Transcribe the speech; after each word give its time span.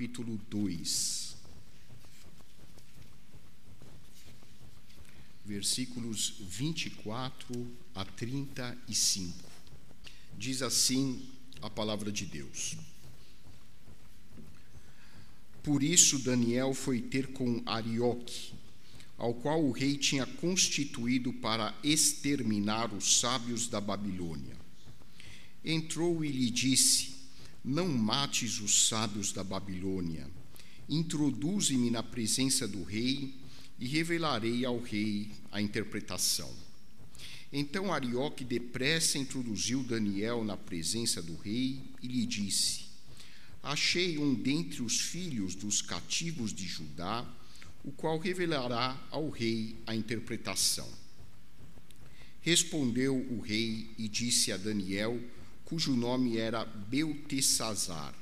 capítulo 0.00 0.40
2, 0.48 1.36
versículos 5.44 6.36
24 6.40 7.70
a 7.94 8.02
35. 8.06 9.36
Diz 10.38 10.62
assim 10.62 11.28
a 11.60 11.68
palavra 11.68 12.10
de 12.10 12.24
Deus. 12.24 12.78
Por 15.62 15.82
isso 15.82 16.18
Daniel 16.20 16.72
foi 16.72 17.02
ter 17.02 17.34
com 17.34 17.62
Arioque, 17.66 18.54
ao 19.18 19.34
qual 19.34 19.62
o 19.62 19.70
rei 19.70 19.98
tinha 19.98 20.24
constituído 20.24 21.30
para 21.30 21.78
exterminar 21.84 22.90
os 22.94 23.20
sábios 23.20 23.68
da 23.68 23.82
Babilônia. 23.82 24.56
Entrou 25.62 26.24
e 26.24 26.32
lhe 26.32 26.50
disse: 26.50 27.19
Não 27.64 27.88
mates 27.88 28.60
os 28.60 28.88
sábios 28.88 29.32
da 29.32 29.44
Babilônia. 29.44 30.26
Introduze-me 30.88 31.90
na 31.90 32.02
presença 32.02 32.66
do 32.66 32.82
rei 32.82 33.34
e 33.78 33.86
revelarei 33.86 34.64
ao 34.64 34.80
rei 34.80 35.30
a 35.52 35.60
interpretação. 35.60 36.50
Então 37.52 37.92
Arioque 37.92 38.44
depressa 38.44 39.18
introduziu 39.18 39.82
Daniel 39.82 40.44
na 40.44 40.56
presença 40.56 41.20
do 41.20 41.36
rei 41.36 41.82
e 42.02 42.06
lhe 42.06 42.24
disse: 42.24 42.84
Achei 43.62 44.18
um 44.18 44.34
dentre 44.34 44.82
os 44.82 45.00
filhos 45.00 45.54
dos 45.54 45.82
cativos 45.82 46.52
de 46.54 46.66
Judá, 46.66 47.26
o 47.84 47.92
qual 47.92 48.18
revelará 48.18 48.98
ao 49.10 49.28
rei 49.28 49.76
a 49.86 49.94
interpretação. 49.94 50.88
Respondeu 52.40 53.14
o 53.16 53.40
rei 53.40 53.90
e 53.98 54.08
disse 54.08 54.50
a 54.50 54.56
Daniel, 54.56 55.20
cujo 55.70 55.94
nome 55.94 56.36
era 56.36 56.64
Beltesazar: 56.64 58.12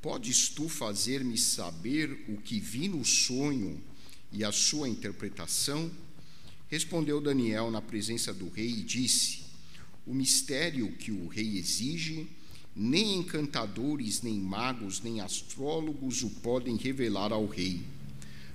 Podes 0.00 0.48
tu 0.48 0.68
fazer-me 0.68 1.36
saber 1.36 2.24
o 2.28 2.36
que 2.36 2.60
vi 2.60 2.86
no 2.86 3.04
sonho 3.04 3.80
e 4.32 4.44
a 4.44 4.52
sua 4.52 4.88
interpretação? 4.88 5.90
Respondeu 6.68 7.20
Daniel 7.20 7.68
na 7.72 7.82
presença 7.82 8.32
do 8.32 8.48
rei 8.48 8.70
e 8.70 8.82
disse: 8.82 9.40
O 10.06 10.14
mistério 10.14 10.92
que 10.92 11.10
o 11.10 11.26
rei 11.26 11.58
exige, 11.58 12.28
nem 12.76 13.16
encantadores, 13.16 14.22
nem 14.22 14.38
magos, 14.38 15.02
nem 15.02 15.20
astrólogos 15.20 16.22
o 16.22 16.30
podem 16.30 16.76
revelar 16.76 17.32
ao 17.32 17.44
rei. 17.44 17.82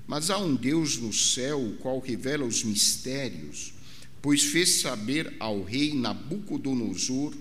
Mas 0.07 0.29
há 0.29 0.37
um 0.37 0.55
Deus 0.55 0.95
no 0.97 1.11
céu, 1.11 1.61
o 1.61 1.75
qual 1.75 1.99
revela 1.99 2.45
os 2.45 2.63
mistérios, 2.63 3.73
pois 4.21 4.43
fez 4.45 4.79
saber 4.79 5.35
ao 5.41 5.61
rei 5.61 5.93
Nabucodonosor 5.93 7.33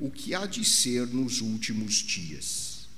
o 0.00 0.10
que 0.10 0.34
há 0.34 0.46
de 0.46 0.64
ser 0.64 1.06
nos 1.08 1.42
últimos 1.42 1.96
dias. 1.96 2.88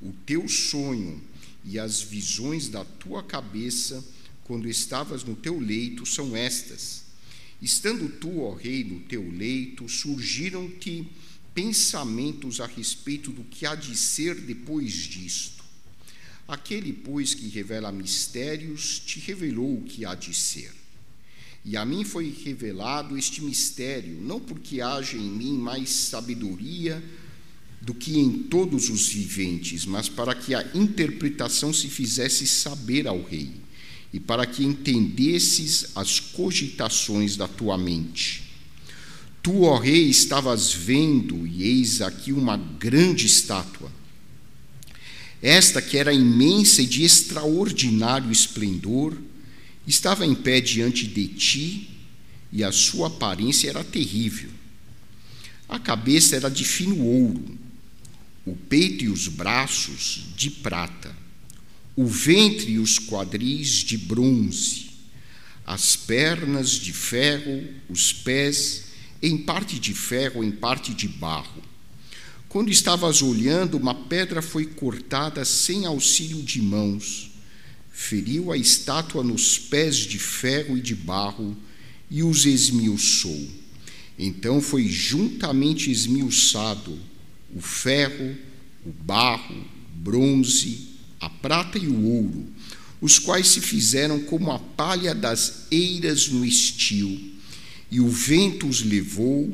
O 0.00 0.12
teu 0.24 0.48
sonho 0.48 1.20
e 1.64 1.78
as 1.78 2.00
visões 2.00 2.68
da 2.68 2.84
tua 2.84 3.22
cabeça, 3.22 4.02
quando 4.44 4.68
estavas 4.68 5.24
no 5.24 5.34
teu 5.34 5.58
leito, 5.58 6.06
são 6.06 6.36
estas. 6.36 7.02
Estando 7.60 8.08
tu, 8.08 8.40
ó 8.40 8.54
rei, 8.54 8.84
no 8.84 9.00
teu 9.00 9.28
leito, 9.28 9.88
surgiram-te 9.88 11.06
pensamentos 11.52 12.60
a 12.60 12.66
respeito 12.66 13.30
do 13.30 13.44
que 13.44 13.66
há 13.66 13.74
de 13.74 13.96
ser 13.96 14.34
depois 14.40 14.92
disto. 14.92 15.62
Aquele, 16.46 16.92
pois, 16.92 17.34
que 17.34 17.48
revela 17.48 17.92
mistérios, 17.92 19.00
te 19.00 19.20
revelou 19.20 19.78
o 19.78 19.84
que 19.84 20.04
há 20.04 20.14
de 20.14 20.32
ser. 20.34 20.72
E 21.64 21.76
a 21.76 21.84
mim 21.84 22.04
foi 22.04 22.34
revelado 22.44 23.16
este 23.16 23.40
mistério, 23.40 24.20
não 24.20 24.40
porque 24.40 24.80
haja 24.80 25.16
em 25.16 25.30
mim 25.30 25.56
mais 25.56 25.90
sabedoria 25.90 27.02
do 27.80 27.94
que 27.94 28.18
em 28.18 28.44
todos 28.44 28.88
os 28.88 29.08
viventes, 29.08 29.84
mas 29.84 30.08
para 30.08 30.34
que 30.34 30.54
a 30.54 30.70
interpretação 30.74 31.72
se 31.72 31.88
fizesse 31.88 32.46
saber 32.46 33.06
ao 33.06 33.22
rei, 33.22 33.50
e 34.12 34.20
para 34.20 34.44
que 34.46 34.64
entendesses 34.64 35.86
as 35.94 36.20
cogitações 36.20 37.36
da 37.36 37.48
tua 37.48 37.78
mente. 37.78 38.42
Tu, 39.42 39.62
ó 39.62 39.78
rei, 39.78 40.08
estavas 40.08 40.72
vendo, 40.72 41.46
e 41.46 41.64
eis 41.64 42.00
aqui 42.00 42.32
uma 42.32 42.56
grande 42.56 43.26
estátua. 43.26 43.90
Esta 45.40 45.82
que 45.82 45.96
era 45.96 46.12
imensa 46.12 46.82
e 46.82 46.86
de 46.86 47.02
extraordinário 47.02 48.30
esplendor, 48.30 49.16
estava 49.86 50.24
em 50.24 50.34
pé 50.34 50.60
diante 50.60 51.06
de 51.06 51.28
ti 51.28 51.90
e 52.52 52.62
a 52.62 52.70
sua 52.70 53.08
aparência 53.08 53.70
era 53.70 53.82
terrível. 53.82 54.50
A 55.68 55.78
cabeça 55.78 56.36
era 56.36 56.50
de 56.50 56.64
fino 56.64 57.02
ouro, 57.02 57.58
o 58.44 58.54
peito 58.54 59.04
e 59.04 59.08
os 59.08 59.26
braços 59.28 60.26
de 60.36 60.50
prata, 60.50 61.14
o 61.96 62.06
ventre 62.06 62.72
e 62.72 62.78
os 62.78 62.98
quadris 62.98 63.68
de 63.68 63.96
bronze, 63.96 64.90
as 65.64 65.96
pernas 65.96 66.70
de 66.70 66.92
ferro, 66.92 67.68
os 67.88 68.12
pés 68.12 68.84
em 69.22 69.38
parte 69.38 69.78
de 69.78 69.94
ferro, 69.94 70.44
em 70.44 70.50
parte 70.50 70.92
de 70.92 71.08
barro. 71.08 71.62
Quando 72.48 72.70
estavas 72.70 73.22
olhando, 73.22 73.78
uma 73.78 73.94
pedra 73.94 74.42
foi 74.42 74.66
cortada 74.66 75.42
sem 75.44 75.86
auxílio 75.86 76.42
de 76.42 76.60
mãos 76.60 77.31
feriu 77.92 78.50
a 78.50 78.56
estátua 78.56 79.22
nos 79.22 79.58
pés 79.58 79.96
de 79.96 80.18
ferro 80.18 80.78
e 80.78 80.80
de 80.80 80.94
barro 80.94 81.56
e 82.10 82.22
os 82.22 82.46
esmiuçou. 82.46 83.48
Então 84.18 84.60
foi 84.60 84.88
juntamente 84.88 85.90
esmiuçado 85.90 86.98
o 87.54 87.60
ferro, 87.60 88.36
o 88.84 88.90
barro, 88.90 89.64
bronze, 89.94 90.88
a 91.20 91.28
prata 91.28 91.78
e 91.78 91.86
o 91.86 92.02
ouro, 92.04 92.46
os 93.00 93.18
quais 93.18 93.48
se 93.48 93.60
fizeram 93.60 94.20
como 94.20 94.50
a 94.50 94.58
palha 94.58 95.14
das 95.14 95.66
eiras 95.70 96.28
no 96.28 96.44
estio, 96.44 97.20
e 97.90 98.00
o 98.00 98.08
vento 98.08 98.66
os 98.66 98.82
levou, 98.82 99.52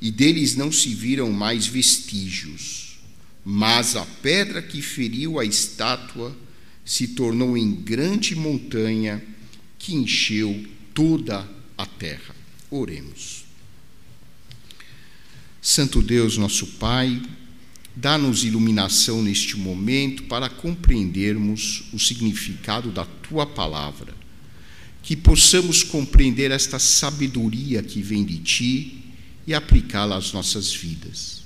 e 0.00 0.10
deles 0.10 0.54
não 0.54 0.70
se 0.72 0.94
viram 0.94 1.30
mais 1.30 1.66
vestígios. 1.66 2.98
Mas 3.44 3.96
a 3.96 4.06
pedra 4.06 4.62
que 4.62 4.80
feriu 4.80 5.38
a 5.38 5.44
estátua 5.44 6.34
se 6.84 7.08
tornou 7.08 7.56
em 7.56 7.72
grande 7.72 8.34
montanha 8.34 9.22
que 9.78 9.94
encheu 9.94 10.64
toda 10.94 11.48
a 11.76 11.86
terra. 11.86 12.34
Oremos. 12.70 13.44
Santo 15.62 16.02
Deus, 16.02 16.36
nosso 16.36 16.66
Pai, 16.66 17.20
dá-nos 17.94 18.44
iluminação 18.44 19.22
neste 19.22 19.56
momento 19.56 20.24
para 20.24 20.48
compreendermos 20.48 21.84
o 21.92 21.98
significado 21.98 22.90
da 22.90 23.04
tua 23.04 23.46
palavra, 23.46 24.14
que 25.02 25.16
possamos 25.16 25.82
compreender 25.82 26.50
esta 26.50 26.78
sabedoria 26.78 27.82
que 27.82 28.02
vem 28.02 28.24
de 28.24 28.38
ti 28.38 29.04
e 29.46 29.54
aplicá-la 29.54 30.16
às 30.16 30.32
nossas 30.32 30.74
vidas. 30.74 31.42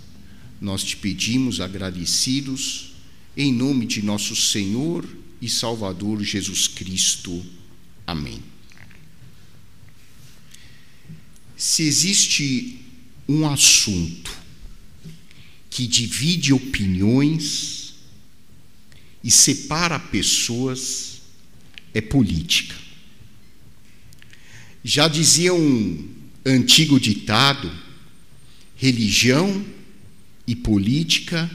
Nós 0.61 0.83
te 0.83 0.97
pedimos 0.97 1.61
agradecidos, 1.61 2.95
em 3.37 3.53
nome 3.53 3.87
de 3.87 4.03
nosso 4.03 4.37
Senhor 4.37 5.05
e 5.44 5.49
Salvador 5.50 6.25
Jesus 6.25 6.66
Cristo. 6.66 7.44
Amém. 8.06 8.43
Se 11.55 11.82
existe 11.82 12.78
um 13.28 13.47
assunto 13.47 14.34
que 15.69 15.87
divide 15.87 16.54
opiniões 16.54 17.93
e 19.22 19.31
separa 19.31 19.99
pessoas, 19.99 21.21
é 21.93 22.00
política. 22.00 22.75
Já 24.83 25.09
dizia 25.09 25.53
um 25.53 26.09
antigo 26.47 26.98
ditado: 26.98 27.71
religião 28.77 29.63
e 30.47 30.57
política 30.57 31.51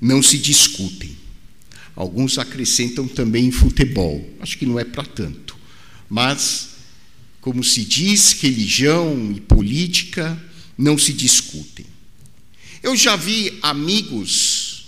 não 0.00 0.20
se 0.20 0.36
discutem. 0.36 1.19
Alguns 2.00 2.38
acrescentam 2.38 3.06
também 3.06 3.50
futebol. 3.50 4.26
Acho 4.40 4.56
que 4.56 4.64
não 4.64 4.80
é 4.80 4.84
para 4.84 5.04
tanto. 5.04 5.54
Mas, 6.08 6.76
como 7.42 7.62
se 7.62 7.84
diz, 7.84 8.40
religião 8.40 9.30
e 9.36 9.40
política 9.42 10.42
não 10.78 10.96
se 10.96 11.12
discutem. 11.12 11.84
Eu 12.82 12.96
já 12.96 13.16
vi 13.16 13.58
amigos 13.60 14.86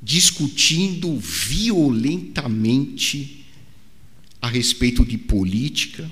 discutindo 0.00 1.18
violentamente 1.18 3.44
a 4.40 4.46
respeito 4.46 5.04
de 5.04 5.18
política, 5.18 6.08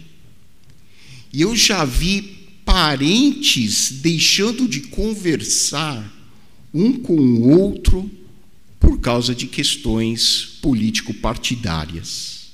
e 1.32 1.40
eu 1.40 1.54
já 1.54 1.84
vi 1.84 2.48
parentes 2.64 3.92
deixando 3.92 4.66
de 4.66 4.80
conversar 4.80 6.12
um 6.74 6.94
com 6.94 7.14
o 7.14 7.60
outro 7.60 8.10
por 8.90 8.98
causa 8.98 9.32
de 9.36 9.46
questões 9.46 10.58
político-partidárias. 10.60 12.50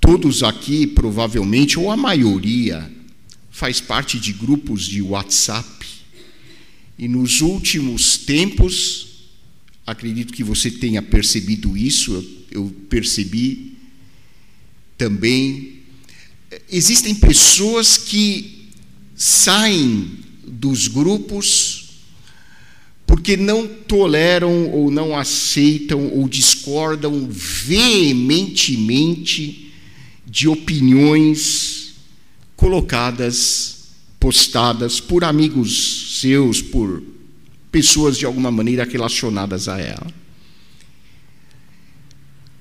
Todos 0.00 0.44
aqui, 0.44 0.86
provavelmente, 0.86 1.76
ou 1.76 1.90
a 1.90 1.96
maioria, 1.96 2.88
faz 3.50 3.80
parte 3.80 4.20
de 4.20 4.32
grupos 4.32 4.84
de 4.84 5.02
WhatsApp. 5.02 5.84
E 6.96 7.08
nos 7.08 7.40
últimos 7.40 8.18
tempos, 8.18 9.24
acredito 9.84 10.32
que 10.32 10.44
você 10.44 10.70
tenha 10.70 11.02
percebido 11.02 11.76
isso, 11.76 12.14
eu, 12.52 12.62
eu 12.62 12.76
percebi 12.88 13.76
também. 14.96 15.80
Existem 16.70 17.16
pessoas 17.16 17.98
que 17.98 18.68
saem 19.16 20.20
dos 20.46 20.86
grupos 20.86 21.85
porque 23.16 23.34
não 23.34 23.66
toleram 23.66 24.70
ou 24.72 24.90
não 24.90 25.16
aceitam 25.16 26.08
ou 26.08 26.28
discordam 26.28 27.26
veementemente 27.30 29.72
de 30.26 30.46
opiniões 30.46 31.94
colocadas, 32.54 33.86
postadas 34.20 35.00
por 35.00 35.24
amigos 35.24 36.18
seus, 36.20 36.60
por 36.60 37.02
pessoas 37.72 38.18
de 38.18 38.26
alguma 38.26 38.50
maneira 38.50 38.84
relacionadas 38.84 39.66
a 39.66 39.80
ela. 39.80 40.12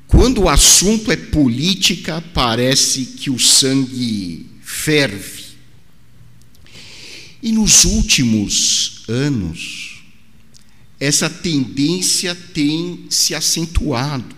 Quando 0.07 0.43
o 0.43 0.47
assunto 0.47 1.11
é 1.11 1.17
política, 1.17 2.23
parece 2.33 3.07
que 3.07 3.29
o 3.29 3.37
sangue 3.37 4.45
ferve. 4.63 5.43
E 7.43 7.51
nos 7.51 7.83
últimos 7.83 9.03
anos, 9.09 9.94
essa 11.05 11.29
tendência 11.29 12.33
tem 12.33 13.05
se 13.11 13.35
acentuado. 13.35 14.35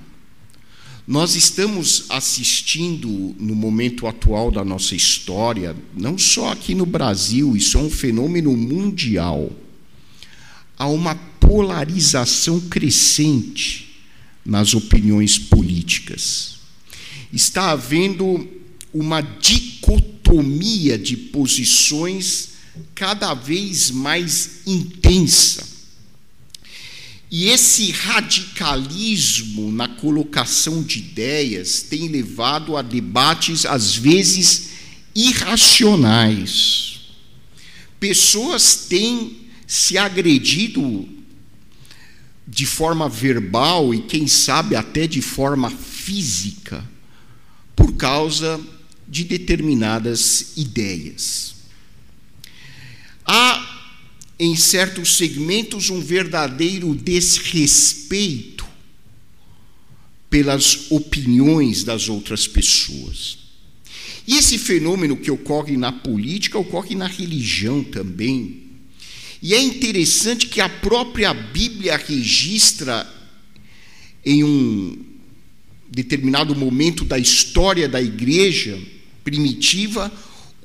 Nós 1.07 1.33
estamos 1.35 2.03
assistindo, 2.09 3.33
no 3.39 3.55
momento 3.55 4.05
atual 4.05 4.51
da 4.51 4.65
nossa 4.65 4.93
história, 4.93 5.73
não 5.95 6.17
só 6.17 6.51
aqui 6.51 6.75
no 6.75 6.85
Brasil, 6.85 7.55
isso 7.55 7.77
é 7.77 7.81
um 7.81 7.89
fenômeno 7.89 8.51
mundial, 8.57 9.49
a 10.77 10.87
uma 10.87 11.15
polarização 11.15 12.59
crescente 12.59 14.01
nas 14.45 14.73
opiniões 14.73 15.39
políticas. 15.39 16.57
Está 17.31 17.71
havendo 17.71 18.45
uma 18.93 19.21
dicotomia 19.21 20.97
de 20.97 21.15
posições 21.15 22.49
cada 22.93 23.33
vez 23.33 23.89
mais 23.89 24.63
intensa. 24.67 25.76
E 27.29 27.49
esse 27.49 27.91
radicalismo 27.91 29.71
na 29.71 29.87
colocação 29.87 30.81
de 30.81 30.99
ideias 30.99 31.81
tem 31.81 32.07
levado 32.07 32.77
a 32.77 32.81
debates, 32.81 33.65
às 33.65 33.95
vezes, 33.95 34.69
irracionais. 35.13 37.01
Pessoas 37.99 38.85
têm 38.87 39.47
se 39.65 39.97
agredido 39.97 41.09
de 42.47 42.65
forma 42.65 43.09
verbal 43.09 43.93
e, 43.93 44.01
quem 44.03 44.25
sabe, 44.25 44.75
até 44.75 45.05
de 45.05 45.21
forma 45.21 45.69
física, 45.69 46.87
por 47.75 47.93
causa 47.97 48.59
de 49.05 49.25
determinadas 49.25 50.53
ideias. 50.55 51.55
Há, 53.25 53.56
em 54.39 54.55
certos 54.55 55.15
segmentos, 55.15 55.89
um 55.89 55.99
verdadeiro 55.99 56.93
desrespeito 56.93 58.65
pelas 60.29 60.91
opiniões 60.91 61.83
das 61.83 62.09
outras 62.09 62.47
pessoas. 62.47 63.39
E 64.27 64.35
esse 64.35 64.57
fenômeno 64.57 65.15
que 65.15 65.31
ocorre 65.31 65.77
na 65.77 65.91
política 65.91 66.59
ocorre 66.59 66.93
na 66.95 67.07
religião 67.07 67.83
também. 67.83 68.63
E 69.41 69.53
é 69.53 69.61
interessante 69.61 70.47
que 70.47 70.59
a 70.59 70.67
própria 70.67 71.33
Bíblia 71.33 71.95
registra, 71.95 73.11
em 74.25 74.43
um 74.43 75.05
determinado 75.89 76.53
momento 76.55 77.05
da 77.05 77.17
história 77.17 77.87
da 77.87 78.01
igreja 78.01 78.77
primitiva, 79.23 80.11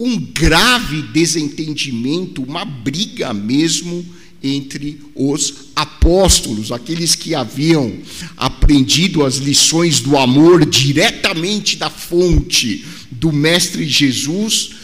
um 0.05 0.19
grave 0.19 1.03
desentendimento, 1.03 2.43
uma 2.43 2.65
briga 2.65 3.33
mesmo 3.33 4.05
entre 4.43 5.01
os 5.15 5.55
apóstolos, 5.77 6.73
aqueles 6.73 7.15
que 7.15 7.35
haviam 7.35 7.99
aprendido 8.37 9.25
as 9.25 9.37
lições 9.37 10.01
do 10.01 10.19
amor 10.19 10.67
diretamente 10.67 11.77
da 11.77 11.89
fonte 11.89 12.85
do 13.11 13.33
Mestre 13.33 13.87
Jesus 13.87 14.83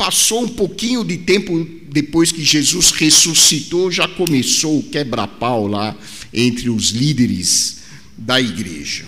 Passou 0.00 0.44
um 0.44 0.48
pouquinho 0.48 1.04
de 1.04 1.18
tempo 1.18 1.68
depois 1.92 2.32
que 2.32 2.42
Jesus 2.42 2.90
ressuscitou, 2.90 3.92
já 3.92 4.08
começou 4.08 4.78
o 4.78 4.82
quebra-pau 4.82 5.66
lá 5.66 5.94
entre 6.32 6.70
os 6.70 6.88
líderes 6.88 7.80
da 8.16 8.40
igreja. 8.40 9.04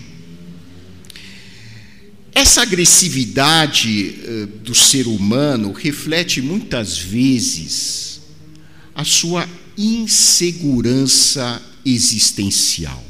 Essa 2.34 2.62
agressividade 2.62 4.16
uh, 4.24 4.46
do 4.58 4.74
ser 4.74 5.06
humano 5.06 5.72
reflete 5.72 6.40
muitas 6.40 6.98
vezes 6.98 8.22
a 8.94 9.04
sua 9.04 9.48
insegurança 9.76 11.62
existencial. 11.84 13.04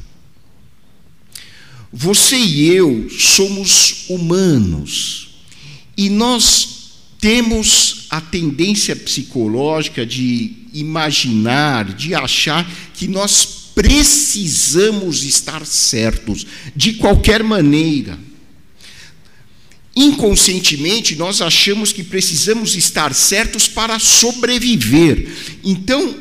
Você 1.93 2.37
e 2.37 2.69
eu 2.71 3.09
somos 3.11 4.07
humanos 4.09 5.35
e 5.97 6.09
nós 6.09 6.73
temos 7.21 8.07
a 8.11 8.21
tendência 8.21 8.97
psicológica 8.97 10.05
de 10.05 10.57
imaginar, 10.73 11.93
de 11.95 12.15
achar 12.15 12.69
que 12.95 13.07
nós 13.07 13.71
precisamos 13.75 15.23
estar 15.23 15.65
certos 15.65 16.47
de 16.75 16.95
qualquer 16.95 17.43
maneira. 17.43 18.19
Inconscientemente, 19.95 21.15
nós 21.17 21.43
achamos 21.43 21.93
que 21.93 22.03
precisamos 22.03 22.75
estar 22.77 23.15
certos 23.15 23.69
para 23.69 23.99
sobreviver. 23.99 25.31
Então, 25.63 26.17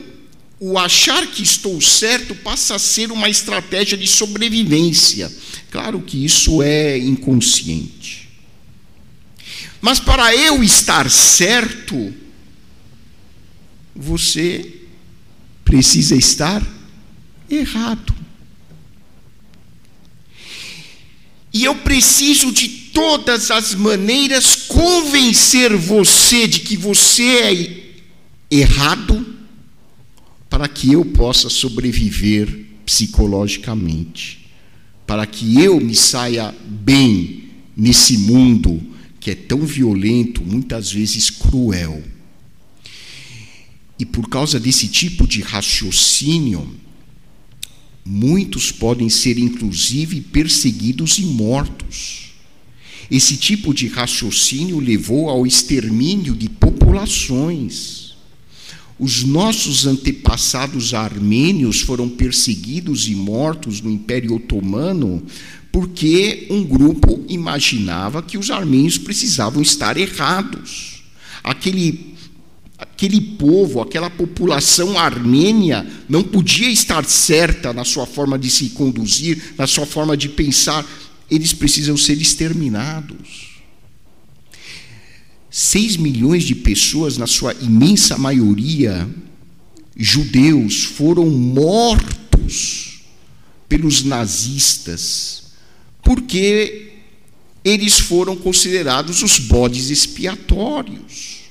o 0.59 0.77
achar 0.77 1.25
que 1.27 1.41
estou 1.41 1.79
certo 1.81 2.35
passa 2.35 2.75
a 2.75 2.79
ser 2.79 3.11
uma 3.11 3.29
estratégia 3.29 3.97
de 3.97 4.07
sobrevivência. 4.07 5.31
Claro 5.71 6.01
que 6.01 6.23
isso 6.23 6.61
é 6.61 6.97
inconsciente. 6.97 8.29
Mas 9.81 9.99
para 9.99 10.35
eu 10.35 10.61
estar 10.61 11.09
certo, 11.09 12.13
você 13.95 14.81
precisa 15.63 16.15
estar 16.15 16.61
errado. 17.49 18.13
E 21.53 21.63
eu 21.63 21.75
preciso 21.75 22.51
de 22.51 22.80
todas 22.93 23.51
as 23.51 23.73
maneiras 23.73 24.55
convencer 24.67 25.75
você 25.75 26.47
de 26.47 26.59
que 26.59 26.75
você 26.77 27.23
é 27.23 27.81
errado, 28.49 29.25
para 30.49 30.67
que 30.67 30.91
eu 30.91 31.05
possa 31.05 31.49
sobreviver 31.49 32.65
psicologicamente, 32.85 34.49
para 35.07 35.25
que 35.25 35.61
eu 35.61 35.79
me 35.79 35.95
saia 35.95 36.53
bem 36.65 37.45
nesse 37.75 38.17
mundo 38.17 38.81
que 39.19 39.31
é 39.31 39.35
tão 39.35 39.59
violento, 39.59 40.43
muitas 40.43 40.91
vezes 40.91 41.29
cruel. 41.29 42.03
E 43.99 44.05
por 44.05 44.27
causa 44.27 44.59
desse 44.59 44.87
tipo 44.87 45.27
de 45.27 45.41
raciocínio, 45.41 46.67
muitos 48.03 48.71
podem 48.71 49.09
ser 49.09 49.37
inclusive 49.37 50.21
perseguidos 50.21 51.19
e 51.19 51.21
mortos. 51.21 52.20
Esse 53.11 53.35
tipo 53.35 53.73
de 53.73 53.87
raciocínio 53.87 54.79
levou 54.79 55.29
ao 55.29 55.45
extermínio 55.45 56.33
de 56.33 56.47
populações. 56.47 58.15
Os 58.97 59.23
nossos 59.23 59.85
antepassados 59.85 60.93
armênios 60.93 61.81
foram 61.81 62.07
perseguidos 62.07 63.09
e 63.09 63.15
mortos 63.15 63.81
no 63.81 63.91
Império 63.91 64.35
Otomano 64.35 65.21
porque 65.71 66.47
um 66.49 66.63
grupo 66.63 67.23
imaginava 67.27 68.21
que 68.21 68.37
os 68.37 68.51
armênios 68.51 68.97
precisavam 68.97 69.61
estar 69.61 69.97
errados. 69.97 71.03
Aquele, 71.43 72.13
aquele 72.77 73.21
povo, 73.21 73.81
aquela 73.81 74.09
população 74.09 74.99
armênia 74.99 75.89
não 76.09 76.23
podia 76.23 76.69
estar 76.69 77.05
certa 77.05 77.71
na 77.73 77.85
sua 77.85 78.05
forma 78.05 78.37
de 78.37 78.49
se 78.49 78.69
conduzir, 78.71 79.53
na 79.57 79.65
sua 79.65 79.85
forma 79.85 80.17
de 80.17 80.27
pensar. 80.27 80.85
Eles 81.31 81.53
precisam 81.53 81.97
ser 81.97 82.21
exterminados. 82.21 83.61
Seis 85.49 85.97
milhões 85.97 86.43
de 86.43 86.53
pessoas, 86.53 87.17
na 87.17 87.25
sua 87.25 87.53
imensa 87.55 88.17
maioria, 88.17 89.09
judeus, 89.95 90.83
foram 90.83 91.29
mortos 91.29 93.01
pelos 93.67 94.03
nazistas 94.03 95.41
porque 96.01 96.91
eles 97.63 97.99
foram 97.99 98.35
considerados 98.35 99.21
os 99.21 99.39
bodes 99.39 99.89
expiatórios. 99.89 101.41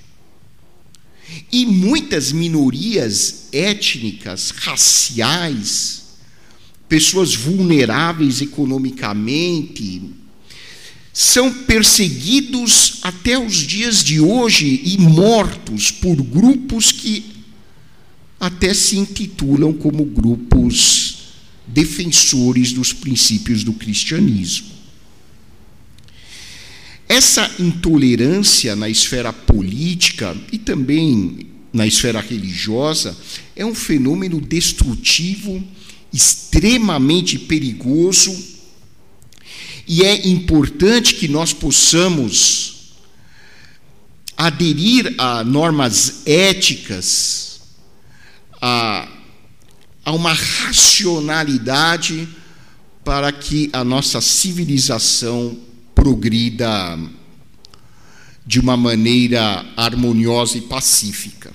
E 1.52 1.64
muitas 1.64 2.32
minorias 2.32 3.46
étnicas, 3.52 4.50
raciais, 4.50 6.02
pessoas 6.90 7.36
vulneráveis 7.36 8.42
economicamente, 8.42 10.02
são 11.12 11.52
perseguidos 11.52 12.98
até 13.02 13.38
os 13.38 13.58
dias 13.58 14.02
de 14.02 14.20
hoje 14.20 14.82
e 14.84 14.98
mortos 14.98 15.92
por 15.92 16.16
grupos 16.16 16.90
que 16.90 17.24
até 18.40 18.74
se 18.74 18.96
intitulam 18.96 19.72
como 19.72 20.04
grupos 20.04 21.18
defensores 21.66 22.72
dos 22.72 22.92
princípios 22.92 23.62
do 23.62 23.72
cristianismo. 23.72 24.70
Essa 27.08 27.50
intolerância 27.58 28.74
na 28.74 28.88
esfera 28.88 29.32
política 29.32 30.36
e 30.50 30.58
também 30.58 31.46
na 31.72 31.86
esfera 31.86 32.20
religiosa 32.20 33.16
é 33.54 33.64
um 33.64 33.74
fenômeno 33.74 34.40
destrutivo, 34.40 35.62
extremamente 36.12 37.38
perigoso, 37.38 38.36
e 39.86 40.04
é 40.04 40.28
importante 40.28 41.14
que 41.14 41.26
nós 41.28 41.52
possamos 41.52 42.94
aderir 44.36 45.14
a 45.18 45.44
normas 45.44 46.22
éticas, 46.26 47.60
a, 48.60 49.08
a 50.04 50.12
uma 50.12 50.32
racionalidade 50.32 52.28
para 53.04 53.32
que 53.32 53.68
a 53.72 53.82
nossa 53.84 54.20
civilização 54.20 55.58
progrida 55.94 56.98
de 58.46 58.58
uma 58.60 58.76
maneira 58.76 59.66
harmoniosa 59.76 60.56
e 60.58 60.62
pacífica. 60.62 61.52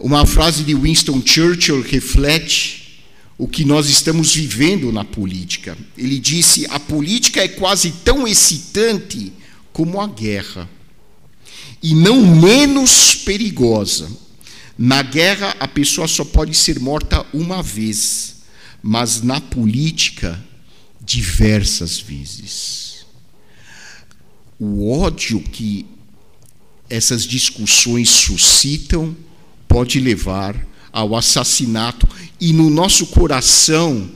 Uma 0.00 0.24
frase 0.24 0.62
de 0.62 0.74
Winston 0.74 1.20
Churchill 1.24 1.82
reflete 1.82 3.02
o 3.36 3.48
que 3.48 3.64
nós 3.64 3.88
estamos 3.88 4.32
vivendo 4.32 4.92
na 4.92 5.04
política. 5.04 5.76
Ele 5.96 6.20
disse: 6.20 6.66
a 6.70 6.78
política 6.78 7.42
é 7.42 7.48
quase 7.48 7.90
tão 8.04 8.26
excitante 8.26 9.32
como 9.72 10.00
a 10.00 10.06
guerra, 10.06 10.68
e 11.82 11.94
não 11.94 12.20
menos 12.36 13.14
perigosa. 13.14 14.10
Na 14.76 15.02
guerra, 15.02 15.56
a 15.58 15.66
pessoa 15.66 16.06
só 16.06 16.24
pode 16.24 16.56
ser 16.56 16.78
morta 16.78 17.26
uma 17.32 17.60
vez, 17.60 18.36
mas 18.80 19.22
na 19.22 19.40
política, 19.40 20.40
diversas 21.00 21.98
vezes. 21.98 23.04
O 24.60 24.88
ódio 24.90 25.40
que 25.40 25.86
essas 26.88 27.24
discussões 27.24 28.08
suscitam 28.08 29.16
pode 29.68 30.00
levar 30.00 30.66
ao 30.90 31.14
assassinato 31.14 32.08
e 32.40 32.52
no 32.52 32.70
nosso 32.70 33.06
coração, 33.06 34.10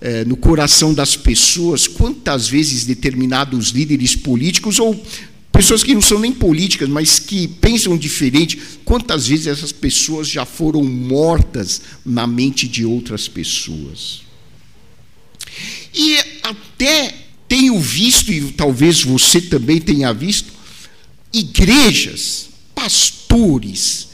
eh, 0.00 0.24
no 0.24 0.36
coração 0.36 0.92
das 0.92 1.16
pessoas, 1.16 1.88
quantas 1.88 2.46
vezes 2.46 2.84
determinados 2.84 3.70
líderes 3.70 4.14
políticos 4.14 4.78
ou 4.78 4.94
pessoas 5.50 5.82
que 5.82 5.94
não 5.94 6.00
são 6.00 6.18
nem 6.18 6.32
políticas, 6.32 6.88
mas 6.88 7.18
que 7.18 7.48
pensam 7.48 7.96
diferente, 7.96 8.60
quantas 8.84 9.26
vezes 9.26 9.46
essas 9.46 9.72
pessoas 9.72 10.28
já 10.28 10.44
foram 10.44 10.84
mortas 10.84 11.82
na 12.04 12.26
mente 12.26 12.68
de 12.68 12.84
outras 12.84 13.28
pessoas? 13.28 14.22
E 15.94 16.16
até 16.42 17.14
tenho 17.48 17.78
visto, 17.78 18.32
e 18.32 18.52
talvez 18.52 19.02
você 19.02 19.40
também 19.40 19.80
tenha 19.80 20.12
visto, 20.12 20.52
igrejas, 21.32 22.48
pastores, 22.74 24.09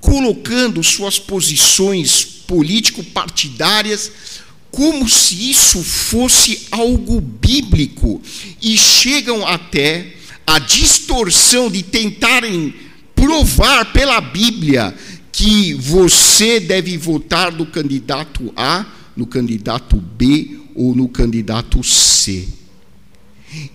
colocando 0.00 0.82
suas 0.82 1.18
posições 1.18 2.24
político-partidárias 2.46 4.12
como 4.70 5.08
se 5.08 5.50
isso 5.50 5.82
fosse 5.82 6.66
algo 6.70 7.20
bíblico 7.20 8.20
e 8.60 8.76
chegam 8.76 9.46
até 9.46 10.14
a 10.46 10.58
distorção 10.58 11.70
de 11.70 11.82
tentarem 11.82 12.74
provar 13.14 13.92
pela 13.92 14.20
Bíblia 14.20 14.94
que 15.32 15.74
você 15.74 16.60
deve 16.60 16.96
votar 16.96 17.52
no 17.52 17.66
candidato 17.66 18.52
A 18.56 18.86
no 19.18 19.26
candidato 19.26 19.96
B 19.96 20.60
ou 20.76 20.94
no 20.94 21.08
candidato 21.08 21.82
C. 21.82 22.46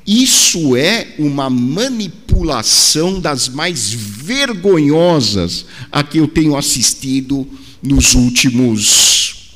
Isso 0.05 0.75
é 0.75 1.15
uma 1.17 1.49
manipulação 1.49 3.19
das 3.19 3.47
mais 3.47 3.91
vergonhosas 3.91 5.65
a 5.91 6.03
que 6.03 6.17
eu 6.17 6.27
tenho 6.27 6.55
assistido 6.57 7.47
nos 7.81 8.13
últimos 8.15 9.55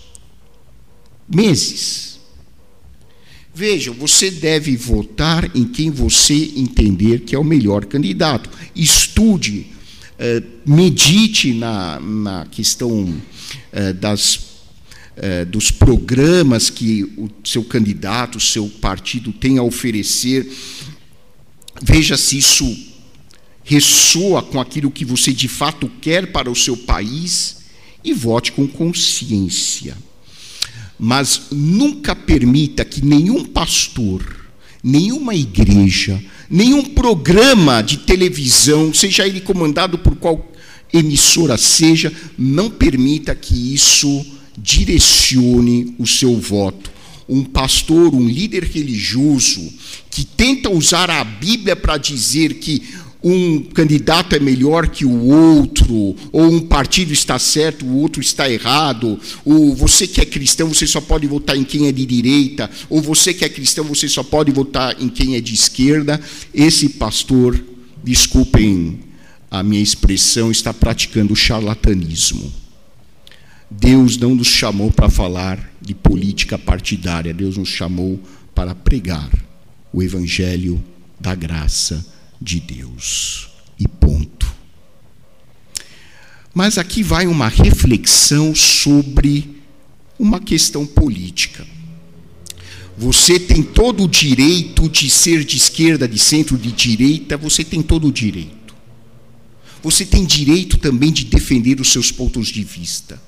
meses. 1.27 2.19
Vejam, 3.53 3.93
você 3.96 4.29
deve 4.29 4.77
votar 4.77 5.50
em 5.55 5.65
quem 5.65 5.89
você 5.89 6.51
entender 6.55 7.22
que 7.22 7.36
é 7.36 7.39
o 7.39 7.43
melhor 7.43 7.86
candidato. 7.86 8.50
Estude, 8.75 9.65
eh, 10.19 10.43
medite 10.63 11.53
na, 11.53 12.00
na 12.00 12.46
questão 12.46 13.15
eh, 13.72 13.93
das 13.93 14.47
eh, 15.20 15.46
dos 15.46 15.72
programas 15.72 16.70
que 16.70 17.04
o 17.18 17.28
seu 17.44 17.64
candidato, 17.64 18.38
o 18.38 18.42
seu 18.42 18.70
partido 18.70 19.34
tem 19.34 19.58
a 19.58 19.64
oferecer. 19.64 20.48
Veja 21.82 22.16
se 22.16 22.38
isso 22.38 22.78
ressoa 23.64 24.44
com 24.44 24.62
aquilo 24.62 24.92
que 24.92 25.04
você 25.04 25.34
de 25.34 25.48
fato 25.48 25.92
quer 26.00 26.32
para 26.32 26.52
o 26.52 26.56
seu 26.56 26.78
país 26.78 27.58
e 28.04 28.14
vote 28.14 28.52
com 28.52 28.68
consciência. 28.68 29.98
Mas 31.00 31.48
nunca 31.52 32.16
permita 32.16 32.86
que 32.86 33.04
nenhum 33.04 33.44
pastor, 33.44 34.48
nenhuma 34.84 35.34
igreja, 35.34 36.24
nenhum 36.48 36.84
programa 36.84 37.82
de 37.82 37.98
televisão, 37.98 38.94
seja 38.94 39.28
ele 39.28 39.42
comandado 39.42 39.98
por 39.98 40.16
qual 40.16 40.52
emissora 40.94 41.58
seja, 41.58 42.14
não 42.38 42.70
permita 42.70 43.34
que 43.34 43.74
isso 43.74 44.37
direcione 44.58 45.96
o 46.00 46.08
seu 46.08 46.38
voto. 46.40 46.92
Um 47.30 47.44
pastor, 47.44 48.16
um 48.16 48.28
líder 48.28 48.64
religioso 48.64 49.62
que 50.10 50.26
tenta 50.26 50.70
usar 50.70 51.10
a 51.10 51.24
Bíblia 51.24 51.76
para 51.76 51.98
dizer 51.98 52.56
que 52.56 52.82
um 53.24 53.62
candidato 53.62 54.36
é 54.36 54.40
melhor 54.40 54.88
que 54.88 55.04
o 55.04 55.26
outro, 55.26 56.16
ou 56.32 56.44
um 56.50 56.62
partido 56.62 57.12
está 57.12 57.38
certo, 57.38 57.86
o 57.86 57.98
outro 57.98 58.22
está 58.22 58.50
errado, 58.50 59.20
ou 59.44 59.76
você 59.76 60.08
que 60.08 60.22
é 60.22 60.26
cristão, 60.26 60.70
você 60.70 60.88
só 60.88 61.02
pode 61.02 61.28
votar 61.28 61.58
em 61.58 61.64
quem 61.64 61.88
é 61.88 61.92
de 61.92 62.06
direita, 62.06 62.70
ou 62.90 63.02
você 63.02 63.34
que 63.34 63.44
é 63.44 63.50
cristão, 63.50 63.84
você 63.84 64.08
só 64.08 64.24
pode 64.24 64.52
votar 64.52 64.96
em 65.02 65.10
quem 65.10 65.36
é 65.36 65.42
de 65.42 65.54
esquerda, 65.54 66.22
esse 66.54 66.90
pastor, 66.90 67.62
desculpem 68.04 69.00
a 69.50 69.64
minha 69.64 69.82
expressão, 69.82 70.52
está 70.52 70.74
praticando 70.74 71.36
charlatanismo. 71.36 72.67
Deus 73.70 74.18
não 74.18 74.34
nos 74.34 74.48
chamou 74.48 74.92
para 74.92 75.10
falar 75.10 75.72
de 75.82 75.94
política 75.94 76.58
partidária, 76.58 77.34
Deus 77.34 77.58
nos 77.58 77.70
chamou 77.70 78.20
para 78.56 78.74
pregar 78.74 79.30
o 79.92 80.02
Evangelho 80.02 80.84
da 81.20 81.36
graça 81.36 82.06
de 82.42 82.60
Deus. 82.60 83.50
E 83.80 83.88
ponto. 83.88 84.48
Mas 86.54 86.78
aqui 86.78 87.04
vai 87.04 87.28
uma 87.28 87.48
reflexão 87.48 88.56
sobre 88.56 89.62
uma 90.18 90.40
questão 90.40 90.86
política. 90.86 91.66
Você 92.98 93.40
tem 93.40 93.62
todo 93.62 94.06
o 94.06 94.08
direito 94.08 94.90
de 94.90 95.08
ser 95.08 95.44
de 95.44 95.56
esquerda, 95.56 96.08
de 96.08 96.18
centro, 96.18 96.58
de 96.58 96.72
direita, 96.72 97.38
você 97.38 97.64
tem 97.64 97.84
todo 97.84 98.08
o 98.08 98.12
direito. 98.12 98.76
Você 99.84 100.04
tem 100.04 100.26
direito 100.26 100.80
também 100.80 101.12
de 101.12 101.26
defender 101.26 101.80
os 101.80 101.92
seus 101.92 102.12
pontos 102.12 102.48
de 102.48 102.64
vista. 102.64 103.22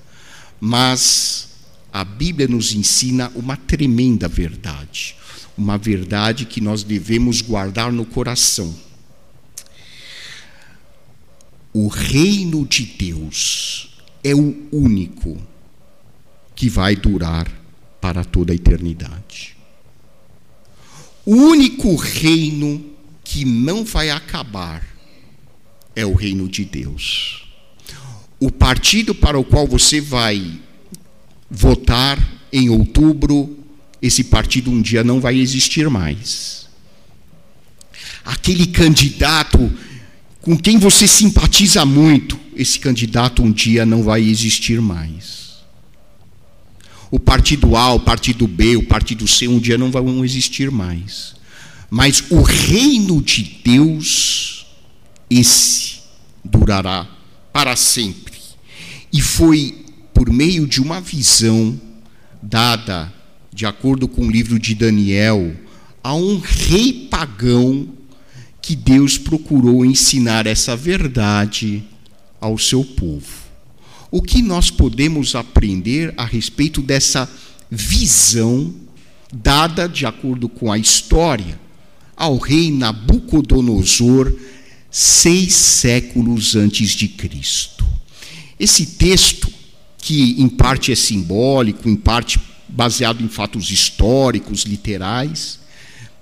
Mas 0.60 1.50
a 1.92 2.04
Bíblia 2.04 2.48
nos 2.48 2.74
ensina 2.74 3.32
uma 3.36 3.56
tremenda 3.56 4.28
verdade, 4.28 5.16
uma 5.58 5.78
verdade 5.78 6.46
que 6.46 6.62
nós 6.62 6.84
devemos 6.84 7.42
guardar 7.42 7.92
no 7.92 8.06
coração. 8.06 8.76
O 11.74 11.88
reino 11.88 12.66
de 12.66 12.86
Deus 12.86 14.02
é 14.24 14.36
o 14.36 14.56
único 14.72 15.38
que 16.56 16.70
vai 16.70 16.96
durar 16.96 17.50
para 18.02 18.24
toda 18.26 18.52
a 18.52 18.56
eternidade. 18.56 19.56
O 21.26 21.36
único 21.36 21.96
reino 21.96 22.84
que 23.24 23.46
não 23.46 23.86
vai 23.86 24.10
acabar 24.10 24.86
é 25.96 26.06
o 26.06 26.14
reino 26.14 26.50
de 26.50 26.66
Deus 26.66 27.49
o 28.40 28.52
partido 28.52 29.14
para 29.14 29.38
o 29.38 29.44
qual 29.44 29.68
você 29.68 30.00
vai 30.00 30.60
votar 31.50 32.18
em 32.52 32.70
outubro, 32.70 33.58
esse 34.02 34.24
partido 34.24 34.72
um 34.72 34.82
dia 34.82 35.04
não 35.04 35.20
vai 35.20 35.38
existir 35.38 35.90
mais. 35.90 36.68
Aquele 38.24 38.68
candidato 38.68 39.72
com 40.42 40.58
quem 40.58 40.78
você 40.78 41.08
simpatiza 41.08 41.86
muito, 41.86 42.40
esse 42.56 42.80
candidato 42.80 43.44
um 43.44 43.52
dia 43.52 43.86
não 43.86 44.04
vai 44.04 44.22
existir 44.22 44.80
mais. 44.80 45.60
O 47.12 47.20
partido 47.20 47.76
A, 47.76 47.94
o 47.94 48.00
partido 48.00 48.48
B, 48.48 48.76
o 48.78 48.84
partido 48.84 49.28
C 49.28 49.48
um 49.48 49.60
dia 49.60 49.78
não 49.78 49.92
vão 49.92 50.24
existir 50.24 50.72
mais. 50.72 51.36
Mas 51.90 52.24
o 52.30 52.42
reino 52.42 53.22
de 53.22 53.60
Deus, 53.64 54.68
esse 55.30 56.00
durará 56.46 57.08
para 57.52 57.76
sempre. 57.76 58.29
E 59.12 59.22
foi 59.22 59.86
por 60.14 60.30
meio 60.30 60.68
de 60.68 60.82
uma 60.82 61.02
visão 61.02 61.80
dada, 62.42 63.12
de 63.54 63.66
acordo 63.66 64.08
com 64.08 64.28
o 64.28 64.32
livro 64.32 64.60
de 64.60 64.76
Daniel, 64.76 65.56
a 66.04 66.14
um 66.14 66.40
rei 66.40 67.08
pagão 67.10 67.88
que 68.62 68.76
Deus 68.76 69.18
procurou 69.18 69.84
ensinar 69.86 70.46
essa 70.46 70.76
verdade 70.76 71.84
ao 72.40 72.58
seu 72.58 72.84
povo. 72.84 73.50
O 74.12 74.22
que 74.22 74.42
nós 74.42 74.70
podemos 74.70 75.36
aprender 75.36 76.14
a 76.18 76.26
respeito 76.26 76.82
dessa 76.82 77.30
visão 77.70 78.74
dada, 79.34 79.88
de 79.88 80.06
acordo 80.06 80.50
com 80.50 80.72
a 80.72 80.78
história, 80.78 81.60
ao 82.16 82.38
rei 82.38 82.72
Nabucodonosor, 82.72 84.34
seis 84.92 85.54
séculos 85.54 86.56
antes 86.56 86.92
de 86.92 87.08
Cristo? 87.08 87.89
Esse 88.60 88.86
texto, 88.86 89.48
que 89.98 90.36
em 90.38 90.50
parte 90.50 90.92
é 90.92 90.96
simbólico, 90.96 91.88
em 91.88 91.96
parte 91.96 92.40
baseado 92.68 93.24
em 93.24 93.28
fatos 93.28 93.72
históricos, 93.72 94.64
literais, 94.64 95.60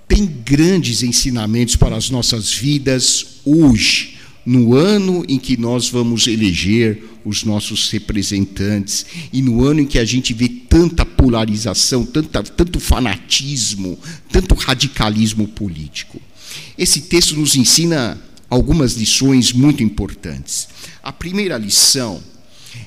tem 0.06 0.24
grandes 0.26 1.02
ensinamentos 1.02 1.76
para 1.76 1.96
as 1.96 2.08
nossas 2.08 2.52
vidas 2.52 3.26
hoje, 3.44 4.16
no 4.46 4.74
ano 4.74 5.24
em 5.28 5.38
que 5.38 5.58
nós 5.58 5.90
vamos 5.90 6.26
eleger 6.26 7.04
os 7.22 7.44
nossos 7.44 7.90
representantes 7.90 9.04
e 9.30 9.42
no 9.42 9.62
ano 9.62 9.80
em 9.80 9.86
que 9.86 9.98
a 9.98 10.04
gente 10.06 10.32
vê 10.32 10.48
tanta 10.48 11.04
polarização, 11.04 12.06
tanta, 12.06 12.42
tanto 12.42 12.80
fanatismo, 12.80 13.98
tanto 14.32 14.54
radicalismo 14.54 15.46
político. 15.46 16.18
Esse 16.78 17.02
texto 17.02 17.36
nos 17.36 17.56
ensina 17.56 18.18
algumas 18.48 18.94
lições 18.94 19.52
muito 19.52 19.82
importantes. 19.82 20.68
A 21.02 21.12
primeira 21.12 21.56
lição 21.56 22.22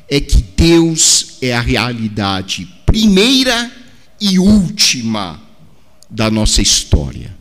é 0.10 0.20
que 0.20 0.44
Deus 0.56 1.38
é 1.42 1.54
a 1.54 1.62
realidade 1.62 2.68
primeira 2.86 3.72
e 4.20 4.38
última 4.38 5.42
da 6.10 6.30
nossa 6.30 6.62
história. 6.62 7.36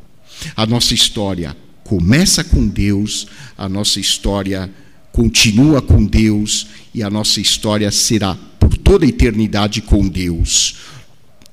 A 0.56 0.64
nossa 0.64 0.94
história 0.94 1.56
começa 1.84 2.44
com 2.44 2.66
Deus, 2.66 3.26
a 3.58 3.68
nossa 3.68 3.98
história 3.98 4.70
continua 5.12 5.82
com 5.82 6.04
Deus 6.06 6.68
e 6.94 7.02
a 7.02 7.10
nossa 7.10 7.40
história 7.40 7.90
será 7.90 8.36
por 8.58 8.76
toda 8.76 9.04
a 9.04 9.08
eternidade 9.08 9.82
com 9.82 10.06
Deus. 10.06 10.76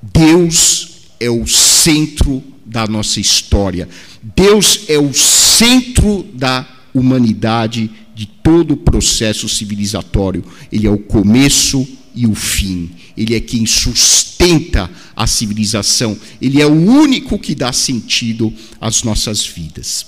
Deus 0.00 1.08
é 1.18 1.28
o 1.28 1.46
centro 1.46 2.42
da 2.64 2.86
nossa 2.86 3.18
história. 3.18 3.88
Deus 4.22 4.80
é 4.88 4.98
o 4.98 5.12
centro 5.12 6.24
da 6.34 6.66
humanidade, 6.94 7.90
de 8.14 8.26
todo 8.26 8.72
o 8.72 8.76
processo 8.76 9.48
civilizatório. 9.48 10.44
Ele 10.72 10.86
é 10.86 10.90
o 10.90 10.98
começo 10.98 11.86
e 12.14 12.26
o 12.26 12.34
fim. 12.34 12.90
Ele 13.16 13.36
é 13.36 13.40
quem 13.40 13.64
sustenta 13.64 14.90
a 15.14 15.26
civilização. 15.26 16.18
Ele 16.42 16.60
é 16.60 16.66
o 16.66 16.72
único 16.72 17.38
que 17.38 17.54
dá 17.54 17.72
sentido 17.72 18.52
às 18.80 19.04
nossas 19.04 19.46
vidas. 19.46 20.06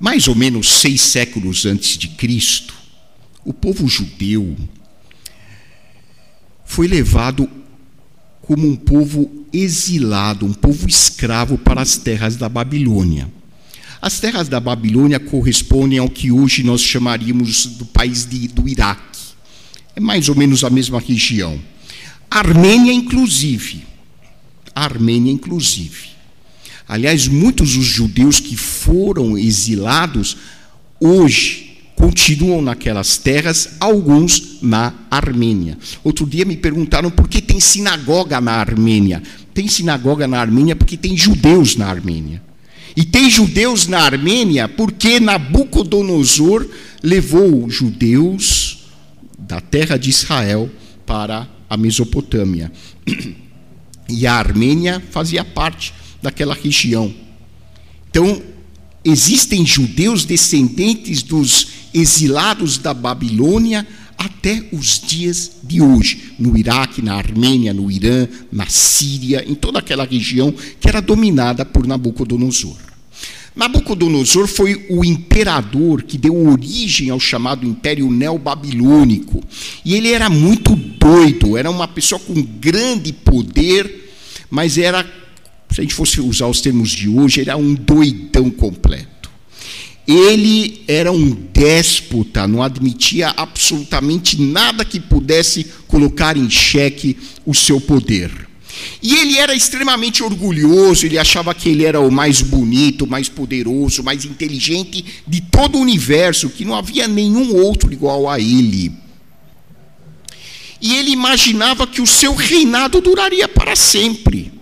Mais 0.00 0.26
ou 0.26 0.34
menos 0.34 0.68
seis 0.68 1.00
séculos 1.00 1.64
antes 1.64 1.96
de 1.96 2.08
Cristo, 2.08 2.74
o 3.44 3.52
povo 3.52 3.86
judeu 3.86 4.56
foi 6.64 6.88
levado 6.88 7.48
como 8.46 8.68
um 8.68 8.76
povo 8.76 9.28
exilado, 9.52 10.46
um 10.46 10.52
povo 10.52 10.88
escravo 10.88 11.58
para 11.58 11.82
as 11.82 11.96
terras 11.96 12.36
da 12.36 12.48
Babilônia. 12.48 13.28
As 14.00 14.20
terras 14.20 14.48
da 14.48 14.60
Babilônia 14.60 15.18
correspondem 15.18 15.98
ao 15.98 16.08
que 16.08 16.30
hoje 16.30 16.62
nós 16.62 16.80
chamaríamos 16.80 17.66
do 17.66 17.84
país 17.84 18.24
de, 18.24 18.46
do 18.46 18.68
Iraque. 18.68 19.18
É 19.96 20.00
mais 20.00 20.28
ou 20.28 20.36
menos 20.36 20.62
a 20.62 20.70
mesma 20.70 21.00
região. 21.00 21.58
Armênia, 22.30 22.92
inclusive. 22.92 23.84
Armênia, 24.72 25.32
inclusive. 25.32 26.10
Aliás, 26.86 27.26
muitos 27.26 27.74
dos 27.74 27.84
judeus 27.84 28.38
que 28.38 28.56
foram 28.56 29.36
exilados 29.36 30.36
hoje 31.00 31.65
continuam 31.96 32.60
naquelas 32.60 33.16
terras, 33.16 33.70
alguns 33.80 34.62
na 34.62 34.92
Armênia. 35.10 35.78
Outro 36.04 36.26
dia 36.26 36.44
me 36.44 36.56
perguntaram 36.56 37.10
por 37.10 37.26
que 37.26 37.40
tem 37.40 37.58
sinagoga 37.58 38.40
na 38.40 38.52
Armênia. 38.52 39.22
Tem 39.54 39.66
sinagoga 39.66 40.28
na 40.28 40.38
Armênia 40.38 40.76
porque 40.76 40.96
tem 40.96 41.16
judeus 41.16 41.74
na 41.74 41.86
Armênia. 41.88 42.42
E 42.94 43.02
tem 43.04 43.30
judeus 43.30 43.86
na 43.86 44.00
Armênia 44.00 44.68
porque 44.68 45.18
Nabucodonosor 45.18 46.68
levou 47.02 47.68
judeus 47.68 48.84
da 49.38 49.60
terra 49.60 49.96
de 49.96 50.10
Israel 50.10 50.70
para 51.06 51.48
a 51.68 51.76
Mesopotâmia. 51.76 52.70
E 54.08 54.24
a 54.24 54.34
Armênia 54.34 55.02
fazia 55.10 55.44
parte 55.44 55.92
daquela 56.22 56.54
região. 56.54 57.12
Então, 58.08 58.40
existem 59.04 59.66
judeus 59.66 60.24
descendentes 60.24 61.24
dos 61.24 61.75
exilados 62.00 62.78
da 62.78 62.92
Babilônia 62.92 63.86
até 64.18 64.64
os 64.72 65.00
dias 65.00 65.52
de 65.62 65.80
hoje, 65.80 66.32
no 66.38 66.56
Iraque, 66.56 67.02
na 67.02 67.14
Armênia, 67.14 67.72
no 67.72 67.90
Irã, 67.90 68.28
na 68.50 68.66
Síria, 68.66 69.44
em 69.46 69.54
toda 69.54 69.78
aquela 69.78 70.04
região 70.04 70.52
que 70.80 70.88
era 70.88 71.00
dominada 71.00 71.64
por 71.64 71.86
Nabucodonosor. 71.86 72.76
Nabucodonosor 73.54 74.46
foi 74.46 74.86
o 74.90 75.02
imperador 75.02 76.02
que 76.02 76.18
deu 76.18 76.36
origem 76.46 77.08
ao 77.08 77.18
chamado 77.18 77.66
Império 77.66 78.10
Neobabilônico. 78.10 79.42
E 79.82 79.94
ele 79.94 80.12
era 80.12 80.28
muito 80.28 80.76
doido, 80.76 81.56
era 81.56 81.70
uma 81.70 81.88
pessoa 81.88 82.20
com 82.20 82.34
grande 82.42 83.14
poder, 83.14 84.12
mas 84.50 84.76
era, 84.76 85.02
se 85.70 85.80
a 85.80 85.82
gente 85.82 85.94
fosse 85.94 86.20
usar 86.20 86.48
os 86.48 86.60
termos 86.60 86.90
de 86.90 87.08
hoje, 87.08 87.40
era 87.40 87.56
um 87.56 87.72
doidão 87.74 88.50
completo. 88.50 89.15
Ele 90.06 90.84
era 90.86 91.10
um 91.10 91.30
déspota, 91.30 92.46
não 92.46 92.62
admitia 92.62 93.34
absolutamente 93.36 94.40
nada 94.40 94.84
que 94.84 95.00
pudesse 95.00 95.64
colocar 95.88 96.36
em 96.36 96.48
xeque 96.48 97.16
o 97.44 97.52
seu 97.52 97.80
poder. 97.80 98.46
E 99.02 99.14
ele 99.14 99.38
era 99.38 99.54
extremamente 99.54 100.22
orgulhoso, 100.22 101.06
ele 101.06 101.18
achava 101.18 101.54
que 101.54 101.68
ele 101.68 101.84
era 101.84 102.00
o 102.00 102.10
mais 102.10 102.40
bonito, 102.40 103.06
mais 103.06 103.28
poderoso, 103.28 104.02
mais 104.02 104.24
inteligente 104.24 105.04
de 105.26 105.40
todo 105.40 105.76
o 105.76 105.80
universo, 105.80 106.50
que 106.50 106.64
não 106.64 106.74
havia 106.74 107.08
nenhum 107.08 107.54
outro 107.56 107.92
igual 107.92 108.28
a 108.28 108.38
ele. 108.38 108.92
E 110.80 110.94
ele 110.94 111.10
imaginava 111.10 111.86
que 111.86 112.02
o 112.02 112.06
seu 112.06 112.34
reinado 112.34 113.00
duraria 113.00 113.48
para 113.48 113.74
sempre. 113.74 114.52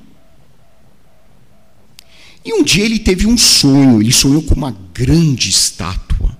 E 2.44 2.52
um 2.52 2.62
dia 2.62 2.84
ele 2.84 2.98
teve 2.98 3.26
um 3.26 3.38
sonho, 3.38 4.02
ele 4.02 4.12
sonhou 4.12 4.42
com 4.42 4.54
uma 4.54 4.76
grande 4.92 5.48
estátua, 5.48 6.36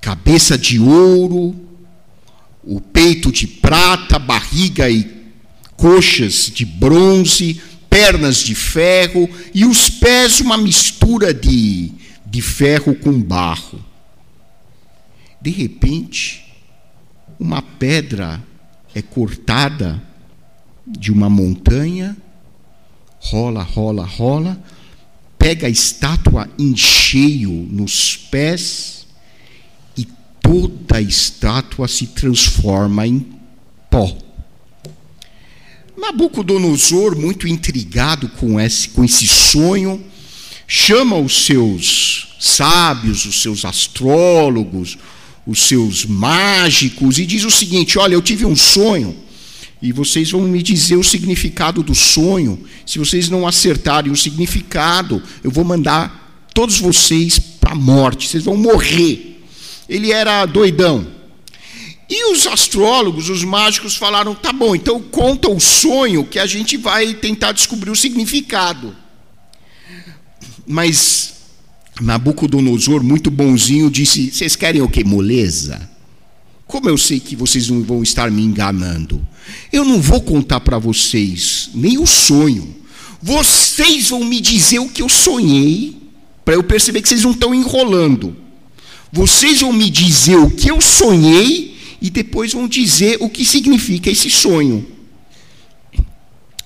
cabeça 0.00 0.58
de 0.58 0.80
ouro, 0.80 1.54
o 2.62 2.80
peito 2.80 3.30
de 3.30 3.46
prata, 3.46 4.18
barriga 4.18 4.90
e 4.90 5.08
coxas 5.76 6.50
de 6.52 6.64
bronze, 6.64 7.60
pernas 7.88 8.38
de 8.38 8.54
ferro 8.54 9.28
e 9.54 9.64
os 9.64 9.88
pés 9.88 10.40
uma 10.40 10.56
mistura 10.56 11.32
de, 11.32 11.92
de 12.26 12.42
ferro 12.42 12.94
com 12.94 13.20
barro. 13.20 13.84
De 15.40 15.50
repente, 15.50 16.44
uma 17.38 17.62
pedra 17.62 18.42
é 18.94 19.02
cortada 19.02 20.02
de 20.86 21.12
uma 21.12 21.28
montanha, 21.28 22.16
rola, 23.24 23.62
rola, 23.62 24.04
rola, 24.04 24.62
pega 25.38 25.66
a 25.66 25.70
estátua 25.70 26.48
em 26.58 26.76
cheio 26.76 27.50
nos 27.50 28.16
pés 28.16 29.06
e 29.96 30.06
toda 30.40 30.98
a 30.98 31.02
estátua 31.02 31.88
se 31.88 32.08
transforma 32.08 33.06
em 33.06 33.26
pó. 33.90 34.16
Nabucodonosor, 35.96 37.16
muito 37.16 37.48
intrigado 37.48 38.28
com 38.28 38.60
esse, 38.60 38.90
com 38.90 39.02
esse 39.02 39.26
sonho, 39.26 40.04
chama 40.66 41.16
os 41.16 41.46
seus 41.46 42.36
sábios, 42.38 43.24
os 43.24 43.40
seus 43.40 43.64
astrólogos, 43.64 44.98
os 45.46 45.62
seus 45.62 46.04
mágicos 46.04 47.18
e 47.18 47.24
diz 47.24 47.44
o 47.44 47.50
seguinte: 47.50 47.98
Olha, 47.98 48.14
eu 48.14 48.22
tive 48.22 48.44
um 48.44 48.56
sonho 48.56 49.23
e 49.84 49.92
vocês 49.92 50.30
vão 50.30 50.40
me 50.40 50.62
dizer 50.62 50.96
o 50.96 51.04
significado 51.04 51.82
do 51.82 51.94
sonho. 51.94 52.58
Se 52.86 52.98
vocês 52.98 53.28
não 53.28 53.46
acertarem 53.46 54.10
o 54.10 54.16
significado, 54.16 55.22
eu 55.42 55.50
vou 55.50 55.62
mandar 55.62 56.48
todos 56.54 56.78
vocês 56.78 57.38
para 57.38 57.72
a 57.72 57.74
morte, 57.74 58.26
vocês 58.26 58.42
vão 58.42 58.56
morrer. 58.56 59.42
Ele 59.86 60.10
era 60.10 60.46
doidão. 60.46 61.06
E 62.08 62.32
os 62.32 62.46
astrólogos, 62.46 63.28
os 63.28 63.44
mágicos 63.44 63.94
falaram: 63.94 64.34
tá 64.34 64.54
bom, 64.54 64.74
então 64.74 65.02
conta 65.02 65.50
o 65.50 65.60
sonho 65.60 66.24
que 66.24 66.38
a 66.38 66.46
gente 66.46 66.78
vai 66.78 67.12
tentar 67.12 67.52
descobrir 67.52 67.90
o 67.90 67.96
significado. 67.96 68.96
Mas 70.66 71.34
Nabucodonosor, 72.00 73.02
muito 73.04 73.30
bonzinho, 73.30 73.90
disse: 73.90 74.30
Vocês 74.30 74.56
querem 74.56 74.80
o 74.80 74.88
que? 74.88 75.04
Moleza? 75.04 75.90
Como 76.74 76.88
eu 76.88 76.98
sei 76.98 77.20
que 77.20 77.36
vocês 77.36 77.68
não 77.68 77.84
vão 77.84 78.02
estar 78.02 78.28
me 78.32 78.42
enganando? 78.42 79.24
Eu 79.72 79.84
não 79.84 80.00
vou 80.00 80.20
contar 80.20 80.58
para 80.58 80.76
vocês 80.76 81.70
nem 81.72 81.98
o 81.98 82.04
sonho. 82.04 82.74
Vocês 83.22 84.08
vão 84.08 84.24
me 84.24 84.40
dizer 84.40 84.80
o 84.80 84.88
que 84.88 85.00
eu 85.00 85.08
sonhei, 85.08 85.96
para 86.44 86.54
eu 86.54 86.64
perceber 86.64 87.00
que 87.00 87.08
vocês 87.08 87.22
não 87.22 87.30
estão 87.30 87.54
enrolando. 87.54 88.36
Vocês 89.12 89.60
vão 89.60 89.72
me 89.72 89.88
dizer 89.88 90.34
o 90.34 90.50
que 90.50 90.68
eu 90.68 90.80
sonhei 90.80 91.76
e 92.02 92.10
depois 92.10 92.52
vão 92.52 92.66
dizer 92.66 93.18
o 93.20 93.30
que 93.30 93.44
significa 93.44 94.10
esse 94.10 94.28
sonho. 94.28 94.84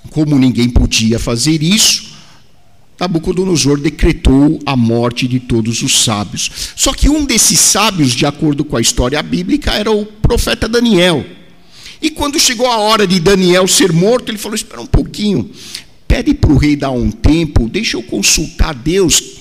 Como 0.09 0.39
ninguém 0.39 0.71
podia 0.71 1.19
fazer 1.19 1.63
isso, 1.63 2.08
Nabucodonosor 2.99 3.79
decretou 3.79 4.59
a 4.67 4.75
morte 4.75 5.29
de 5.29 5.39
todos 5.39 5.83
os 5.83 6.03
sábios. 6.03 6.51
Só 6.75 6.93
que 6.93 7.09
um 7.09 7.25
desses 7.25 7.61
sábios, 7.61 8.13
de 8.13 8.27
acordo 8.27 8.65
com 8.65 8.77
a 8.77 8.81
história 8.81 9.23
bíblica, 9.23 9.73
era 9.73 9.91
o 9.91 10.05
profeta 10.05 10.69
Daniel. 10.69 11.25
E 12.03 12.11
quando 12.11 12.39
chegou 12.39 12.67
a 12.67 12.79
hora 12.79 13.07
de 13.07 13.21
Daniel 13.21 13.69
ser 13.69 13.93
morto, 13.93 14.31
ele 14.31 14.39
falou: 14.39 14.57
Espera 14.57 14.81
um 14.81 14.87
pouquinho, 14.87 15.51
pede 16.09 16.35
para 16.35 16.53
o 16.53 16.57
rei 16.57 16.75
dar 16.75 16.91
um 16.91 17.11
tempo, 17.11 17.69
deixa 17.69 17.97
eu 17.97 18.03
consultar 18.03 18.75
Deus. 18.75 19.39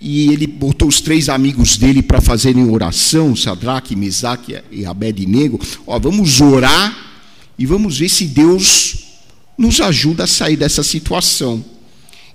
E 0.00 0.32
ele 0.32 0.46
botou 0.48 0.88
os 0.88 1.00
três 1.00 1.28
amigos 1.28 1.76
dele 1.76 2.02
para 2.02 2.20
fazerem 2.20 2.68
oração, 2.68 3.36
Sadraque, 3.36 3.94
Mesaque 3.94 4.56
e 4.70 4.84
Abednego. 4.84 5.60
Ó, 5.86 5.98
vamos 5.98 6.40
orar 6.40 6.96
e 7.56 7.64
vamos 7.64 7.98
ver 7.98 8.08
se 8.08 8.24
Deus 8.24 8.96
nos 9.56 9.80
ajuda 9.80 10.24
a 10.24 10.26
sair 10.26 10.56
dessa 10.56 10.82
situação. 10.82 11.64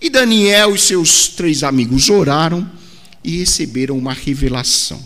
E 0.01 0.09
Daniel 0.09 0.75
e 0.75 0.79
seus 0.79 1.29
três 1.29 1.63
amigos 1.63 2.09
oraram 2.09 2.69
e 3.23 3.37
receberam 3.37 3.97
uma 3.97 4.13
revelação. 4.13 5.01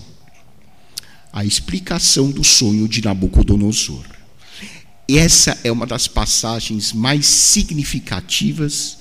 A 1.31 1.45
explicação 1.45 2.29
do 2.29 2.43
sonho 2.43 2.87
de 2.87 3.01
Nabucodonosor. 3.01 4.05
Essa 5.07 5.57
é 5.63 5.71
uma 5.71 5.85
das 5.85 6.07
passagens 6.07 6.91
mais 6.91 7.25
significativas 7.25 8.97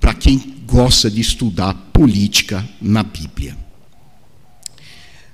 para 0.00 0.14
quem 0.14 0.56
gosta 0.66 1.10
de 1.10 1.20
estudar 1.20 1.74
política 1.92 2.68
na 2.80 3.02
Bíblia. 3.02 3.56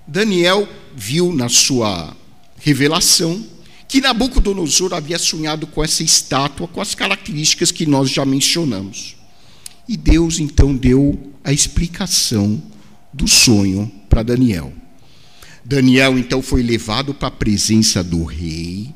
Daniel 0.06 0.68
viu 0.94 1.32
na 1.32 1.48
sua 1.48 2.14
revelação 2.60 3.44
que 3.88 4.00
Nabucodonosor 4.00 4.92
havia 4.92 5.18
sonhado 5.18 5.66
com 5.66 5.82
essa 5.82 6.02
estátua 6.02 6.68
com 6.68 6.80
as 6.80 6.94
características 6.94 7.70
que 7.70 7.86
nós 7.86 8.10
já 8.10 8.24
mencionamos. 8.24 9.16
E 9.88 9.96
Deus 9.96 10.38
então 10.38 10.74
deu 10.74 11.32
a 11.42 11.52
explicação 11.52 12.62
do 13.12 13.28
sonho 13.28 13.90
para 14.08 14.22
Daniel. 14.22 14.72
Daniel 15.64 16.18
então 16.18 16.42
foi 16.42 16.62
levado 16.62 17.14
para 17.14 17.28
a 17.28 17.30
presença 17.30 18.02
do 18.02 18.24
rei. 18.24 18.88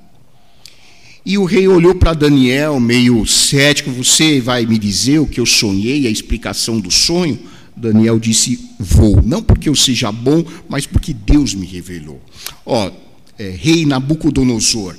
E 1.25 1.37
o 1.37 1.45
rei 1.45 1.69
olhou 1.69 1.95
para 1.95 2.15
Daniel, 2.15 2.81
meio 2.81 3.27
cético: 3.27 3.91
Você 3.91 4.41
vai 4.41 4.65
me 4.65 4.79
dizer 4.79 5.19
o 5.19 5.27
que 5.27 5.41
eu 5.41 5.47
sonhei, 5.47 6.07
a 6.07 6.11
explicação 6.11 6.81
do 6.81 6.91
sonho? 6.91 7.39
Daniel 7.77 8.19
disse: 8.19 8.71
Vou. 8.79 9.23
Não 9.23 9.43
porque 9.43 9.69
eu 9.69 9.75
seja 9.75 10.11
bom, 10.11 10.45
mas 10.69 10.87
porque 10.87 11.13
Deus 11.13 11.55
me 11.55 11.67
revelou. 11.67 12.21
Ó, 12.65 12.91
é, 13.39 13.51
rei 13.51 13.87
Nabucodonosor, 13.87 14.97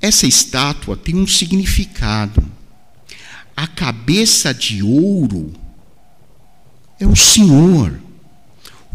essa 0.00 0.26
estátua 0.26 0.96
tem 0.96 1.14
um 1.14 1.26
significado 1.26 2.42
a 3.56 3.66
cabeça 3.66 4.52
de 4.52 4.82
ouro 4.82 5.52
é 6.98 7.06
o 7.06 7.16
Senhor. 7.16 8.00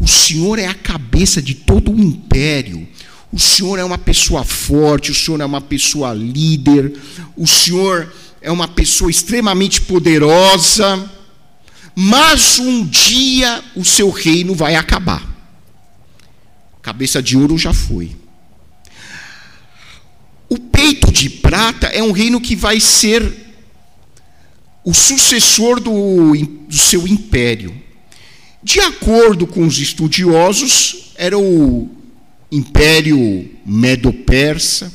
O 0.00 0.06
Senhor 0.06 0.58
é 0.58 0.66
a 0.66 0.74
cabeça 0.74 1.42
de 1.42 1.54
todo 1.54 1.92
o 1.92 2.00
império. 2.00 2.86
O 3.32 3.38
Senhor 3.38 3.78
é 3.78 3.84
uma 3.84 3.98
pessoa 3.98 4.44
forte, 4.44 5.10
o 5.10 5.14
Senhor 5.14 5.40
é 5.40 5.44
uma 5.44 5.60
pessoa 5.60 6.14
líder, 6.14 6.98
o 7.36 7.46
Senhor 7.46 8.12
é 8.40 8.50
uma 8.50 8.66
pessoa 8.66 9.10
extremamente 9.10 9.82
poderosa, 9.82 11.10
mas 11.94 12.58
um 12.58 12.86
dia 12.86 13.62
o 13.76 13.84
seu 13.84 14.10
reino 14.10 14.54
vai 14.54 14.76
acabar. 14.76 15.26
Cabeça 16.80 17.22
de 17.22 17.36
ouro 17.36 17.58
já 17.58 17.74
foi. 17.74 18.16
O 20.48 20.58
peito 20.58 21.12
de 21.12 21.28
prata 21.28 21.88
é 21.88 22.02
um 22.02 22.12
reino 22.12 22.40
que 22.40 22.56
vai 22.56 22.80
ser 22.80 23.47
o 24.88 24.94
sucessor 24.94 25.80
do, 25.80 26.34
do 26.66 26.74
seu 26.74 27.06
império. 27.06 27.74
De 28.62 28.80
acordo 28.80 29.46
com 29.46 29.66
os 29.66 29.78
estudiosos, 29.78 31.12
era 31.14 31.38
o 31.38 31.90
Império 32.50 33.50
Medo-Persa. 33.66 34.90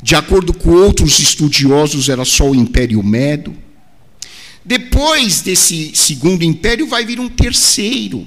De 0.00 0.14
acordo 0.14 0.54
com 0.54 0.70
outros 0.70 1.18
estudiosos, 1.18 2.08
era 2.08 2.24
só 2.24 2.48
o 2.48 2.54
Império 2.54 3.02
Medo. 3.02 3.52
Depois 4.64 5.40
desse 5.40 5.90
segundo 5.96 6.44
império, 6.44 6.86
vai 6.86 7.04
vir 7.04 7.18
um 7.18 7.28
terceiro. 7.28 8.24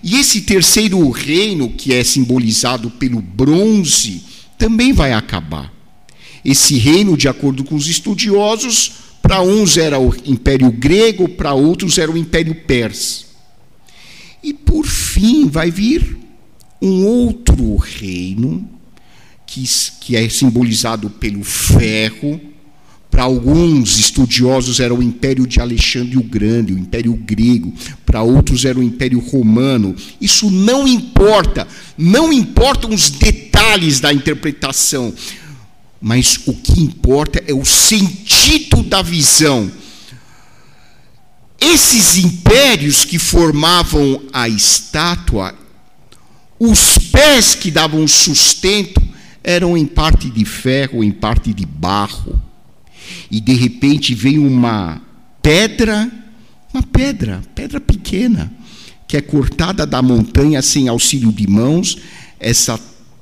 E 0.00 0.14
esse 0.14 0.42
terceiro 0.42 1.10
reino, 1.10 1.70
que 1.70 1.92
é 1.92 2.04
simbolizado 2.04 2.88
pelo 2.88 3.20
bronze, 3.20 4.22
também 4.56 4.92
vai 4.92 5.12
acabar. 5.12 5.74
Esse 6.44 6.78
reino, 6.78 7.16
de 7.16 7.26
acordo 7.26 7.64
com 7.64 7.74
os 7.74 7.88
estudiosos, 7.88 9.05
para 9.26 9.42
uns 9.42 9.76
era 9.76 9.98
o 9.98 10.14
Império 10.24 10.70
Grego, 10.70 11.28
para 11.28 11.52
outros 11.52 11.98
era 11.98 12.12
o 12.12 12.16
Império 12.16 12.54
Persa. 12.54 13.24
E 14.40 14.54
por 14.54 14.86
fim 14.86 15.48
vai 15.48 15.68
vir 15.68 16.16
um 16.80 17.04
outro 17.04 17.74
reino, 17.74 18.68
que, 19.44 19.64
que 20.00 20.14
é 20.14 20.28
simbolizado 20.28 21.10
pelo 21.10 21.42
ferro. 21.42 22.40
Para 23.10 23.24
alguns 23.24 23.98
estudiosos 23.98 24.78
era 24.78 24.94
o 24.94 25.02
Império 25.02 25.44
de 25.44 25.60
Alexandre 25.60 26.16
o 26.16 26.22
Grande, 26.22 26.72
o 26.72 26.78
Império 26.78 27.14
Grego. 27.14 27.74
Para 28.04 28.22
outros 28.22 28.64
era 28.64 28.78
o 28.78 28.82
Império 28.82 29.18
Romano. 29.18 29.96
Isso 30.20 30.48
não 30.52 30.86
importa, 30.86 31.66
não 31.98 32.32
importam 32.32 32.90
os 32.90 33.10
detalhes 33.10 33.98
da 33.98 34.12
interpretação 34.12 35.12
mas 36.00 36.40
o 36.46 36.54
que 36.54 36.80
importa 36.80 37.42
é 37.46 37.52
o 37.52 37.64
sentido 37.64 38.82
da 38.82 39.02
visão. 39.02 39.70
Esses 41.60 42.16
impérios 42.18 43.04
que 43.04 43.18
formavam 43.18 44.22
a 44.32 44.48
estátua, 44.48 45.54
os 46.58 46.98
pés 47.10 47.54
que 47.54 47.70
davam 47.70 48.06
sustento, 48.06 49.00
eram 49.42 49.76
em 49.76 49.86
parte 49.86 50.28
de 50.28 50.44
ferro, 50.44 51.02
em 51.02 51.10
parte 51.10 51.54
de 51.54 51.64
barro. 51.64 52.40
E 53.30 53.40
de 53.40 53.54
repente 53.54 54.14
veio 54.14 54.46
uma 54.46 55.00
pedra, 55.40 56.10
uma 56.74 56.82
pedra, 56.82 57.42
pedra 57.54 57.80
pequena, 57.80 58.52
que 59.08 59.16
é 59.16 59.20
cortada 59.20 59.86
da 59.86 60.02
montanha 60.02 60.60
sem 60.60 60.88
auxílio 60.88 61.32
de 61.32 61.46
mãos, 61.46 61.96
essa 62.38 62.78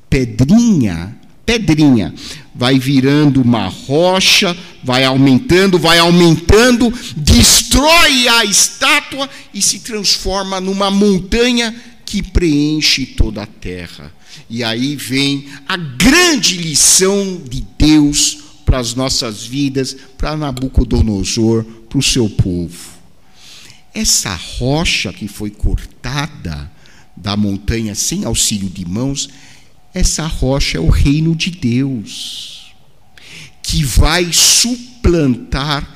pedrinha 0.08 1.16
pedrinha, 1.44 2.14
vai 2.54 2.78
virando 2.78 3.42
uma 3.42 3.66
rocha, 3.66 4.56
vai 4.82 5.04
aumentando, 5.04 5.78
vai 5.78 5.98
aumentando, 5.98 6.92
destrói 7.16 8.28
a 8.28 8.44
estátua 8.44 9.28
e 9.52 9.60
se 9.60 9.80
transforma 9.80 10.60
numa 10.60 10.90
montanha 10.90 11.74
que 12.04 12.22
preenche 12.22 13.06
toda 13.06 13.42
a 13.42 13.46
terra. 13.46 14.12
E 14.48 14.62
aí 14.62 14.94
vem 14.94 15.46
a 15.66 15.76
grande 15.76 16.56
lição 16.56 17.42
de 17.48 17.64
Deus 17.76 18.38
para 18.64 18.78
as 18.78 18.94
nossas 18.94 19.44
vidas, 19.44 19.96
para 20.16 20.36
Nabucodonosor, 20.36 21.64
para 21.88 21.98
o 21.98 22.02
seu 22.02 22.28
povo. 22.28 22.94
Essa 23.92 24.34
rocha 24.34 25.12
que 25.12 25.28
foi 25.28 25.50
cortada 25.50 26.70
da 27.16 27.36
montanha 27.36 27.94
sem 27.94 28.24
auxílio 28.24 28.68
de 28.68 28.84
mãos, 28.84 29.28
essa 29.94 30.26
rocha 30.26 30.76
é 30.76 30.80
o 30.80 30.88
reino 30.88 31.36
de 31.36 31.52
Deus, 31.52 32.74
que 33.62 33.84
vai 33.84 34.32
suplantar 34.32 35.88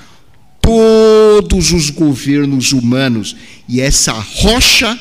todos 0.62 1.72
os 1.72 1.90
governos 1.90 2.72
humanos. 2.72 3.34
E 3.68 3.80
essa 3.80 4.12
rocha, 4.12 4.98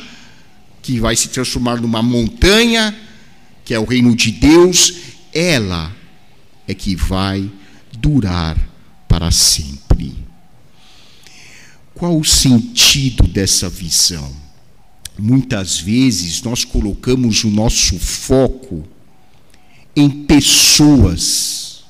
que 0.82 1.00
vai 1.00 1.16
se 1.16 1.28
transformar 1.30 1.80
numa 1.80 2.02
montanha, 2.02 2.98
que 3.64 3.74
é 3.74 3.80
o 3.80 3.86
reino 3.86 4.16
de 4.16 4.32
Deus, 4.32 4.94
ela 5.32 5.96
é 6.68 6.74
que 6.74 6.96
vai 6.96 7.50
durar 8.00 8.58
para 9.08 9.30
sempre. 9.30 10.16
Qual 11.94 12.18
o 12.18 12.26
sentido 12.26 13.28
dessa 13.28 13.70
visão? 13.70 14.47
Muitas 15.20 15.80
vezes 15.80 16.42
nós 16.42 16.64
colocamos 16.64 17.44
o 17.44 17.50
nosso 17.50 17.98
foco 18.00 18.84
em 19.96 20.10
pessoas 20.10 21.84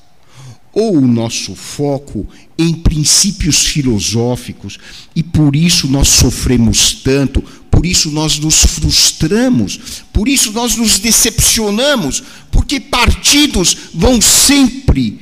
ou 0.72 0.96
o 0.96 1.06
nosso 1.06 1.54
foco 1.54 2.26
em 2.56 2.72
princípios 2.74 3.66
filosóficos 3.66 4.78
e 5.14 5.22
por 5.22 5.54
isso 5.54 5.88
nós 5.88 6.08
sofremos 6.08 6.94
tanto, 7.02 7.42
por 7.70 7.84
isso 7.86 8.10
nós 8.10 8.38
nos 8.38 8.64
frustramos, 8.64 10.02
por 10.12 10.28
isso 10.28 10.52
nós 10.52 10.76
nos 10.76 10.98
decepcionamos, 10.98 12.22
porque 12.50 12.80
partidos 12.80 13.76
vão 13.94 14.20
sempre 14.20 15.20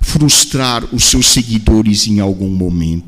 frustrar 0.00 0.84
os 0.94 1.04
seus 1.04 1.26
seguidores 1.26 2.06
em 2.06 2.20
algum 2.20 2.50
momento. 2.50 3.07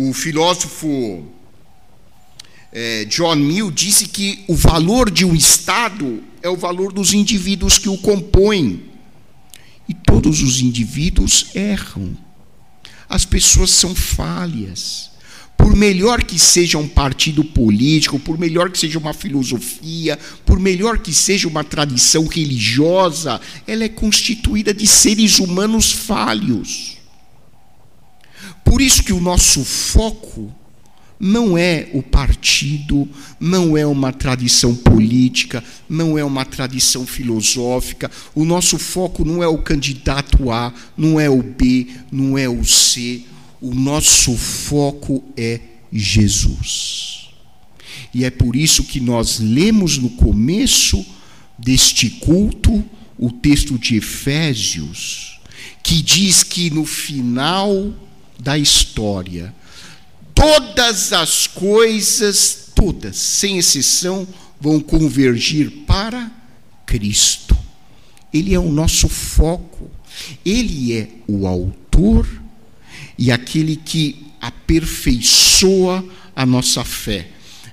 O 0.00 0.12
filósofo 0.12 1.24
é, 2.72 3.04
John 3.06 3.34
Mill 3.34 3.68
disse 3.72 4.06
que 4.06 4.44
o 4.46 4.54
valor 4.54 5.10
de 5.10 5.24
um 5.24 5.34
Estado 5.34 6.22
é 6.40 6.48
o 6.48 6.56
valor 6.56 6.92
dos 6.92 7.12
indivíduos 7.12 7.78
que 7.78 7.88
o 7.88 7.98
compõem. 7.98 8.80
E 9.88 9.94
todos 9.94 10.40
os 10.40 10.60
indivíduos 10.60 11.46
erram. 11.52 12.16
As 13.08 13.24
pessoas 13.24 13.70
são 13.70 13.92
falhas. 13.92 15.10
Por 15.56 15.74
melhor 15.74 16.22
que 16.22 16.38
seja 16.38 16.78
um 16.78 16.86
partido 16.86 17.42
político, 17.42 18.20
por 18.20 18.38
melhor 18.38 18.70
que 18.70 18.78
seja 18.78 19.00
uma 19.00 19.12
filosofia, 19.12 20.16
por 20.46 20.60
melhor 20.60 21.00
que 21.00 21.12
seja 21.12 21.48
uma 21.48 21.64
tradição 21.64 22.24
religiosa, 22.28 23.40
ela 23.66 23.82
é 23.82 23.88
constituída 23.88 24.72
de 24.72 24.86
seres 24.86 25.40
humanos 25.40 25.90
falhos. 25.90 26.97
Por 28.68 28.82
isso 28.82 29.02
que 29.02 29.14
o 29.14 29.20
nosso 29.20 29.64
foco 29.64 30.52
não 31.18 31.56
é 31.56 31.88
o 31.94 32.02
partido, 32.02 33.08
não 33.40 33.76
é 33.76 33.86
uma 33.86 34.12
tradição 34.12 34.74
política, 34.74 35.64
não 35.88 36.18
é 36.18 36.22
uma 36.22 36.44
tradição 36.44 37.06
filosófica. 37.06 38.10
O 38.34 38.44
nosso 38.44 38.78
foco 38.78 39.24
não 39.24 39.42
é 39.42 39.48
o 39.48 39.58
candidato 39.58 40.50
A, 40.50 40.72
não 40.96 41.18
é 41.18 41.30
o 41.30 41.42
B, 41.42 41.86
não 42.12 42.36
é 42.36 42.48
o 42.48 42.62
C. 42.62 43.22
O 43.60 43.74
nosso 43.74 44.36
foco 44.36 45.24
é 45.34 45.60
Jesus. 45.90 47.30
E 48.12 48.22
é 48.24 48.30
por 48.30 48.54
isso 48.54 48.84
que 48.84 49.00
nós 49.00 49.40
lemos 49.40 49.96
no 49.96 50.10
começo 50.10 51.04
deste 51.58 52.10
culto 52.10 52.84
o 53.18 53.32
texto 53.32 53.78
de 53.78 53.96
Efésios, 53.96 55.40
que 55.82 56.02
diz 56.02 56.42
que 56.42 56.70
no 56.70 56.84
final 56.84 57.92
da 58.38 58.56
história, 58.56 59.54
todas 60.34 61.12
as 61.12 61.46
coisas, 61.46 62.70
todas, 62.74 63.16
sem 63.16 63.58
exceção, 63.58 64.26
vão 64.60 64.80
convergir 64.80 65.70
para 65.86 66.30
Cristo. 66.86 67.56
Ele 68.32 68.54
é 68.54 68.58
o 68.58 68.70
nosso 68.70 69.08
foco. 69.08 69.90
Ele 70.44 70.96
é 70.96 71.08
o 71.26 71.46
autor 71.46 72.26
e 73.16 73.30
aquele 73.30 73.76
que 73.76 74.26
aperfeiçoa 74.40 76.04
a 76.34 76.46
nossa 76.46 76.84
fé. 76.84 77.28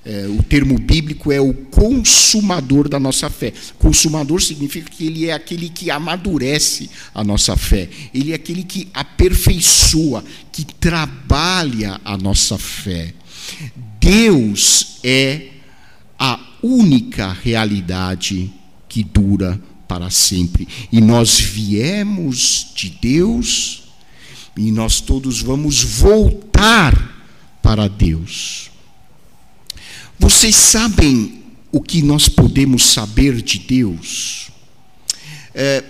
É, 0.05 0.27
o 0.27 0.43
termo 0.43 0.77
bíblico 0.77 1.31
é 1.31 1.41
o 1.41 1.51
consumador 1.51 2.87
da 2.87 2.99
nossa 2.99 3.27
fé. 3.27 3.51
Consumador 3.79 4.39
significa 4.39 4.87
que 4.89 5.07
ele 5.07 5.27
é 5.27 5.33
aquele 5.33 5.67
que 5.67 5.89
amadurece 5.89 6.91
a 7.13 7.23
nossa 7.23 7.57
fé. 7.57 7.89
Ele 8.13 8.31
é 8.31 8.35
aquele 8.35 8.63
que 8.63 8.87
aperfeiçoa, 8.93 10.23
que 10.51 10.63
trabalha 10.63 11.99
a 12.05 12.15
nossa 12.17 12.55
fé. 12.57 13.15
Deus 13.99 14.97
é 15.03 15.47
a 16.19 16.39
única 16.61 17.33
realidade 17.33 18.51
que 18.87 19.03
dura 19.03 19.59
para 19.87 20.11
sempre. 20.11 20.67
E 20.91 21.01
nós 21.01 21.39
viemos 21.39 22.67
de 22.75 22.89
Deus 22.89 23.83
e 24.55 24.71
nós 24.71 25.01
todos 25.01 25.41
vamos 25.41 25.83
voltar 25.83 27.57
para 27.61 27.87
Deus. 27.87 28.71
Vocês 30.19 30.55
sabem 30.55 31.43
o 31.71 31.81
que 31.81 32.01
nós 32.01 32.29
podemos 32.29 32.83
saber 32.83 33.41
de 33.41 33.59
Deus? 33.59 34.49
É, 35.53 35.83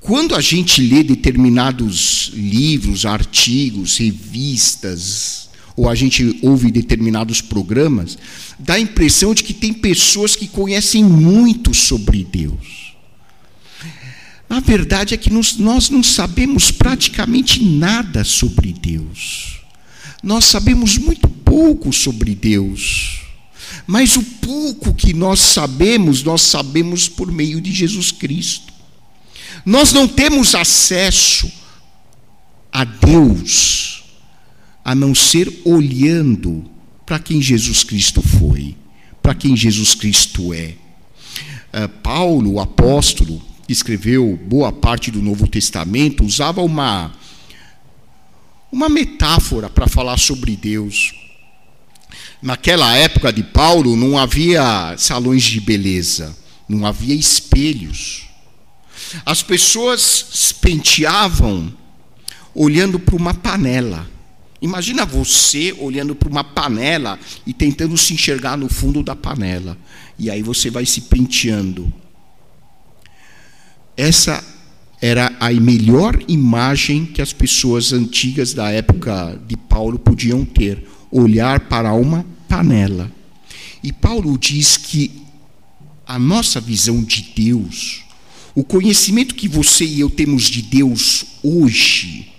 quando 0.00 0.34
a 0.34 0.40
gente 0.40 0.80
lê 0.80 1.02
determinados 1.02 2.30
livros, 2.32 3.04
artigos, 3.04 3.98
revistas, 3.98 5.48
ou 5.76 5.88
a 5.88 5.94
gente 5.94 6.38
ouve 6.42 6.70
determinados 6.70 7.40
programas, 7.40 8.16
dá 8.58 8.74
a 8.74 8.80
impressão 8.80 9.34
de 9.34 9.42
que 9.42 9.52
tem 9.52 9.72
pessoas 9.72 10.36
que 10.36 10.46
conhecem 10.46 11.04
muito 11.04 11.74
sobre 11.74 12.24
Deus. 12.24 12.94
A 14.48 14.60
verdade 14.60 15.12
é 15.12 15.16
que 15.16 15.30
nós 15.30 15.58
não 15.58 16.02
sabemos 16.02 16.70
praticamente 16.70 17.62
nada 17.62 18.22
sobre 18.22 18.72
Deus. 18.72 19.60
Nós 20.22 20.44
sabemos 20.44 20.96
muito 20.96 21.28
pouco 21.28 21.92
sobre 21.92 22.34
Deus. 22.34 23.25
Mas 23.86 24.16
o 24.16 24.22
pouco 24.22 24.92
que 24.92 25.12
nós 25.12 25.38
sabemos, 25.40 26.22
nós 26.22 26.42
sabemos 26.42 27.08
por 27.08 27.30
meio 27.30 27.60
de 27.60 27.72
Jesus 27.72 28.10
Cristo. 28.10 28.72
Nós 29.64 29.92
não 29.92 30.08
temos 30.08 30.54
acesso 30.54 31.50
a 32.72 32.84
Deus 32.84 34.04
a 34.84 34.94
não 34.94 35.14
ser 35.14 35.62
olhando 35.64 36.64
para 37.04 37.18
quem 37.18 37.40
Jesus 37.40 37.82
Cristo 37.82 38.22
foi, 38.22 38.76
para 39.22 39.34
quem 39.34 39.56
Jesus 39.56 39.94
Cristo 39.94 40.52
é. 40.52 40.74
Uh, 41.72 41.88
Paulo, 42.02 42.52
o 42.52 42.60
apóstolo, 42.60 43.42
que 43.66 43.72
escreveu 43.72 44.38
boa 44.46 44.72
parte 44.72 45.10
do 45.10 45.20
Novo 45.20 45.48
Testamento, 45.48 46.24
usava 46.24 46.62
uma, 46.62 47.12
uma 48.70 48.88
metáfora 48.88 49.68
para 49.68 49.88
falar 49.88 50.18
sobre 50.18 50.54
Deus. 50.56 51.12
Naquela 52.42 52.94
época 52.96 53.32
de 53.32 53.42
Paulo 53.42 53.96
não 53.96 54.18
havia 54.18 54.94
salões 54.98 55.42
de 55.42 55.60
beleza, 55.60 56.36
não 56.68 56.86
havia 56.86 57.14
espelhos. 57.14 58.24
As 59.24 59.42
pessoas 59.42 60.54
penteavam 60.60 61.72
olhando 62.54 62.98
para 62.98 63.16
uma 63.16 63.32
panela. 63.32 64.08
Imagina 64.60 65.04
você 65.04 65.74
olhando 65.78 66.14
para 66.14 66.28
uma 66.28 66.42
panela 66.42 67.18
e 67.46 67.52
tentando 67.52 67.96
se 67.96 68.14
enxergar 68.14 68.56
no 68.56 68.68
fundo 68.68 69.02
da 69.02 69.14
panela. 69.14 69.76
E 70.18 70.30
aí 70.30 70.42
você 70.42 70.70
vai 70.70 70.84
se 70.86 71.02
penteando. 71.02 71.92
Essa 73.96 74.44
era 75.00 75.34
a 75.38 75.50
melhor 75.52 76.18
imagem 76.26 77.04
que 77.04 77.20
as 77.20 77.32
pessoas 77.32 77.92
antigas 77.92 78.54
da 78.54 78.70
época 78.70 79.38
de 79.46 79.56
Paulo 79.56 79.98
podiam 79.98 80.44
ter 80.44 80.86
olhar 81.10 81.60
para 81.60 81.92
uma 81.92 82.24
panela. 82.48 83.10
E 83.82 83.92
Paulo 83.92 84.36
diz 84.38 84.76
que 84.76 85.22
a 86.06 86.18
nossa 86.18 86.60
visão 86.60 87.02
de 87.02 87.32
Deus, 87.34 88.04
o 88.54 88.62
conhecimento 88.62 89.34
que 89.34 89.48
você 89.48 89.84
e 89.84 90.00
eu 90.00 90.08
temos 90.08 90.44
de 90.44 90.62
Deus 90.62 91.24
hoje, 91.42 92.32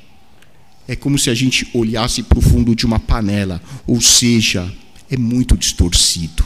é 0.87 0.95
como 0.95 1.19
se 1.19 1.29
a 1.29 1.33
gente 1.33 1.67
olhasse 1.73 2.23
para 2.23 2.39
o 2.39 2.41
fundo 2.41 2.73
de 2.73 2.85
uma 2.85 2.99
panela, 2.99 3.61
ou 3.85 3.99
seja, 3.99 4.71
é 5.09 5.17
muito 5.17 5.57
distorcido. 5.57 6.45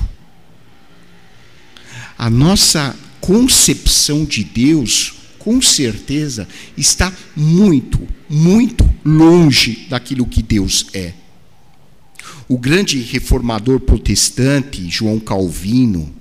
A 2.18 2.30
nossa 2.30 2.96
concepção 3.20 4.26
de 4.26 4.44
Deus, 4.44 5.14
com 5.38 5.62
certeza, 5.62 6.48
está 6.76 7.14
muito, 7.36 8.08
muito 8.30 8.88
longe 9.06 9.86
daquilo 9.90 10.26
que 10.26 10.42
Deus 10.42 10.88
é. 10.94 11.14
O 12.48 12.58
grande 12.58 13.00
reformador 13.00 13.80
protestante, 13.80 14.90
João 14.90 15.20
Calvino, 15.20 16.14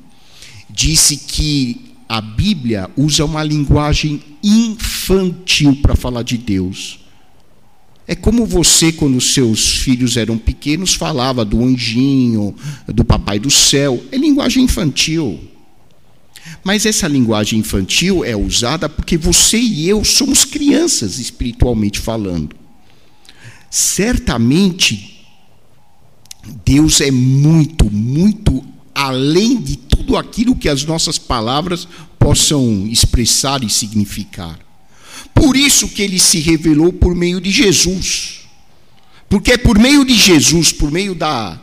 disse 0.68 1.16
que 1.16 1.94
a 2.08 2.20
Bíblia 2.20 2.90
usa 2.96 3.24
uma 3.24 3.42
linguagem 3.42 4.22
infantil 4.42 5.76
para 5.76 5.94
falar 5.94 6.22
de 6.22 6.36
Deus. 6.36 7.00
É 8.06 8.16
como 8.16 8.44
você, 8.44 8.90
quando 8.90 9.20
seus 9.20 9.76
filhos 9.76 10.16
eram 10.16 10.36
pequenos, 10.36 10.94
falava 10.94 11.44
do 11.44 11.62
anjinho, 11.62 12.54
do 12.88 13.04
papai 13.04 13.38
do 13.38 13.50
céu. 13.50 14.02
É 14.10 14.16
linguagem 14.16 14.64
infantil. 14.64 15.38
Mas 16.64 16.84
essa 16.84 17.06
linguagem 17.06 17.60
infantil 17.60 18.24
é 18.24 18.36
usada 18.36 18.88
porque 18.88 19.16
você 19.16 19.58
e 19.58 19.88
eu 19.88 20.04
somos 20.04 20.44
crianças, 20.44 21.18
espiritualmente 21.18 22.00
falando. 22.00 22.56
Certamente, 23.70 25.09
Deus 26.64 27.00
é 27.00 27.10
muito, 27.10 27.90
muito 27.90 28.64
além 28.94 29.60
de 29.60 29.76
tudo 29.76 30.16
aquilo 30.16 30.56
que 30.56 30.68
as 30.68 30.84
nossas 30.84 31.18
palavras 31.18 31.86
possam 32.18 32.86
expressar 32.86 33.62
e 33.62 33.70
significar. 33.70 34.58
Por 35.34 35.56
isso 35.56 35.88
que 35.88 36.02
ele 36.02 36.18
se 36.18 36.38
revelou 36.40 36.92
por 36.92 37.14
meio 37.14 37.40
de 37.40 37.50
Jesus. 37.50 38.40
Porque 39.28 39.52
é 39.52 39.56
por 39.56 39.78
meio 39.78 40.04
de 40.04 40.14
Jesus, 40.14 40.72
por 40.72 40.90
meio 40.90 41.14
da, 41.14 41.60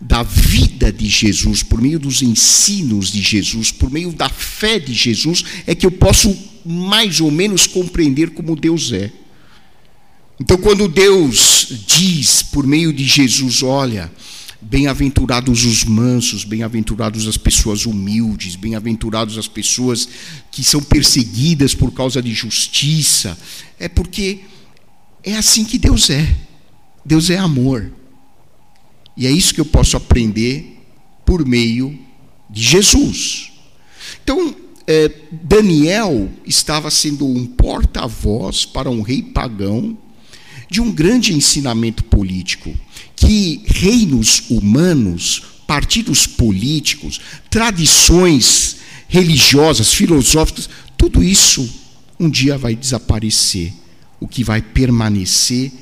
da 0.00 0.22
vida 0.22 0.92
de 0.92 1.08
Jesus, 1.08 1.62
por 1.62 1.80
meio 1.80 1.98
dos 1.98 2.22
ensinos 2.22 3.10
de 3.10 3.20
Jesus, 3.20 3.72
por 3.72 3.90
meio 3.90 4.12
da 4.12 4.28
fé 4.28 4.78
de 4.78 4.94
Jesus, 4.94 5.44
é 5.66 5.74
que 5.74 5.84
eu 5.84 5.90
posso 5.90 6.36
mais 6.64 7.20
ou 7.20 7.30
menos 7.30 7.66
compreender 7.66 8.30
como 8.30 8.54
Deus 8.56 8.92
é. 8.92 9.10
Então, 10.40 10.56
quando 10.56 10.88
Deus 10.88 11.68
diz 11.86 12.42
por 12.42 12.66
meio 12.66 12.94
de 12.94 13.04
Jesus, 13.04 13.62
olha, 13.62 14.10
bem-aventurados 14.58 15.66
os 15.66 15.84
mansos, 15.84 16.44
bem-aventurados 16.44 17.28
as 17.28 17.36
pessoas 17.36 17.84
humildes, 17.84 18.56
bem-aventurados 18.56 19.36
as 19.36 19.46
pessoas 19.46 20.08
que 20.50 20.64
são 20.64 20.82
perseguidas 20.82 21.74
por 21.74 21.92
causa 21.92 22.22
de 22.22 22.32
justiça, 22.32 23.36
é 23.78 23.86
porque 23.86 24.40
é 25.22 25.36
assim 25.36 25.62
que 25.62 25.76
Deus 25.76 26.08
é. 26.08 26.34
Deus 27.04 27.28
é 27.28 27.36
amor. 27.36 27.92
E 29.14 29.26
é 29.26 29.30
isso 29.30 29.52
que 29.52 29.60
eu 29.60 29.66
posso 29.66 29.94
aprender 29.94 30.78
por 31.26 31.46
meio 31.46 31.98
de 32.48 32.62
Jesus. 32.62 33.52
Então, 34.24 34.56
é, 34.86 35.10
Daniel 35.30 36.30
estava 36.46 36.90
sendo 36.90 37.26
um 37.26 37.44
porta-voz 37.44 38.64
para 38.64 38.88
um 38.88 39.02
rei 39.02 39.22
pagão 39.22 39.98
de 40.70 40.80
um 40.80 40.92
grande 40.92 41.34
ensinamento 41.34 42.04
político, 42.04 42.72
que 43.16 43.60
reinos 43.66 44.44
humanos, 44.48 45.42
partidos 45.66 46.28
políticos, 46.28 47.20
tradições 47.50 48.76
religiosas, 49.08 49.92
filosóficas, 49.92 50.70
tudo 50.96 51.22
isso 51.22 51.68
um 52.18 52.30
dia 52.30 52.56
vai 52.56 52.76
desaparecer. 52.76 53.72
O 54.20 54.28
que 54.28 54.44
vai 54.44 54.62
permanecer 54.62 55.72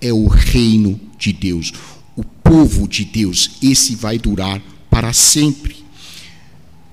é 0.00 0.12
o 0.12 0.26
reino 0.26 1.00
de 1.16 1.32
Deus, 1.32 1.72
o 2.16 2.24
povo 2.24 2.88
de 2.88 3.04
Deus. 3.04 3.52
Esse 3.62 3.94
vai 3.94 4.18
durar 4.18 4.60
para 4.90 5.12
sempre. 5.12 5.76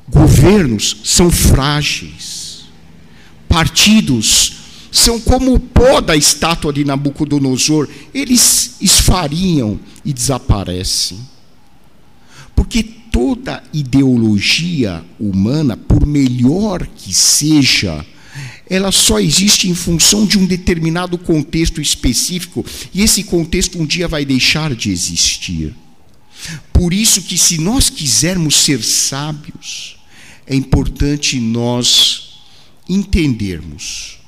Governos 0.07 0.97
são 1.03 1.31
frágeis, 1.31 2.65
partidos 3.47 4.58
são 4.91 5.19
como 5.19 5.53
o 5.53 5.59
pó 5.59 6.01
da 6.01 6.15
estátua 6.15 6.73
de 6.73 6.83
Nabucodonosor, 6.83 7.87
eles 8.13 8.75
esfarinham 8.81 9.79
e 10.03 10.11
desaparecem. 10.11 11.19
Porque 12.55 12.83
toda 12.83 13.63
ideologia 13.73 15.03
humana, 15.19 15.77
por 15.77 16.05
melhor 16.05 16.87
que 16.87 17.13
seja, 17.13 18.05
ela 18.69 18.91
só 18.91 19.19
existe 19.19 19.67
em 19.67 19.73
função 19.73 20.25
de 20.25 20.37
um 20.37 20.45
determinado 20.45 21.17
contexto 21.17 21.81
específico, 21.81 22.65
e 22.93 23.01
esse 23.01 23.23
contexto 23.23 23.79
um 23.79 23.85
dia 23.85 24.07
vai 24.07 24.25
deixar 24.25 24.75
de 24.75 24.91
existir. 24.91 25.75
Por 26.71 26.93
isso 26.93 27.23
que 27.23 27.37
se 27.37 27.57
nós 27.57 27.89
quisermos 27.89 28.55
ser 28.55 28.83
sábios, 28.83 29.97
é 30.45 30.55
importante 30.55 31.39
nós 31.39 32.29
entendermos 32.87 34.18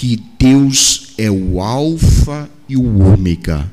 que 0.00 0.18
Deus 0.38 1.12
é 1.18 1.30
o 1.30 1.60
Alfa 1.60 2.48
e 2.66 2.74
o 2.74 3.02
Ômega, 3.02 3.70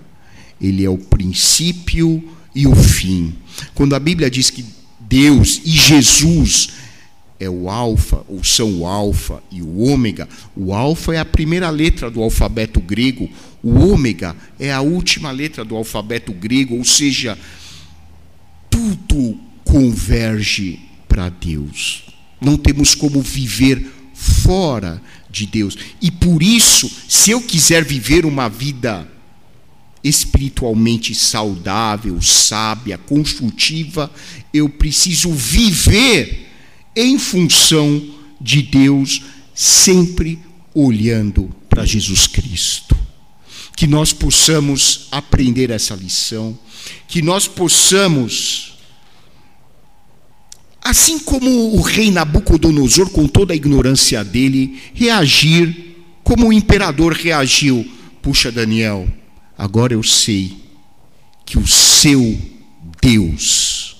Ele 0.59 0.83
é 0.83 0.89
o 0.89 0.97
princípio 0.97 2.21
e 2.53 2.67
o 2.67 2.75
fim. 2.75 3.33
Quando 3.73 3.95
a 3.95 3.99
Bíblia 3.99 4.29
diz 4.29 4.49
que 4.49 4.65
Deus 4.99 5.61
e 5.63 5.69
Jesus 5.69 6.71
é 7.39 7.49
o 7.49 7.69
Alfa, 7.69 8.25
ou 8.27 8.43
são 8.43 8.81
o 8.81 8.85
Alfa 8.85 9.41
e 9.49 9.61
o 9.61 9.79
Ômega, 9.79 10.27
o 10.53 10.73
Alfa 10.73 11.15
é 11.15 11.17
a 11.17 11.23
primeira 11.23 11.69
letra 11.69 12.11
do 12.11 12.21
alfabeto 12.21 12.81
grego, 12.81 13.29
o 13.63 13.75
Ômega 13.93 14.35
é 14.59 14.69
a 14.73 14.81
última 14.81 15.31
letra 15.31 15.63
do 15.63 15.77
alfabeto 15.77 16.33
grego, 16.33 16.75
ou 16.75 16.83
seja, 16.83 17.39
tudo 18.69 19.39
converge 19.63 20.77
para 21.07 21.29
Deus. 21.29 22.03
Não 22.41 22.57
temos 22.57 22.93
como 22.93 23.21
viver 23.21 23.93
fora 24.17 25.01
de 25.29 25.45
Deus. 25.45 25.77
E 26.01 26.09
por 26.09 26.41
isso, 26.41 26.89
se 27.07 27.29
eu 27.29 27.41
quiser 27.41 27.85
viver 27.85 28.25
uma 28.25 28.49
vida 28.49 29.07
espiritualmente 30.03 31.13
saudável, 31.13 32.19
sábia, 32.21 32.97
construtiva, 32.97 34.11
eu 34.53 34.67
preciso 34.67 35.31
viver 35.31 36.47
em 36.95 37.19
função 37.19 38.03
de 38.41 38.61
Deus, 38.61 39.21
sempre 39.53 40.39
olhando 40.73 41.53
para 41.69 41.85
Jesus 41.85 42.25
Cristo. 42.25 42.97
Que 43.75 43.85
nós 43.85 44.11
possamos 44.11 45.07
aprender 45.11 45.69
essa 45.69 45.93
lição, 45.93 46.57
que 47.07 47.21
nós 47.21 47.47
possamos 47.47 48.76
assim 50.89 51.19
como 51.19 51.75
o 51.75 51.81
rei 51.81 52.09
Nabucodonosor, 52.11 53.09
com 53.09 53.27
toda 53.27 53.53
a 53.53 53.55
ignorância 53.55 54.23
dele, 54.23 54.81
reagir 54.93 55.95
como 56.23 56.47
o 56.47 56.53
imperador 56.53 57.13
reagiu. 57.13 57.85
Puxa, 58.21 58.51
Daniel, 58.51 59.07
agora 59.57 59.93
eu 59.93 60.01
sei 60.01 60.55
que 61.45 61.59
o 61.59 61.67
seu 61.67 62.39
Deus 63.01 63.97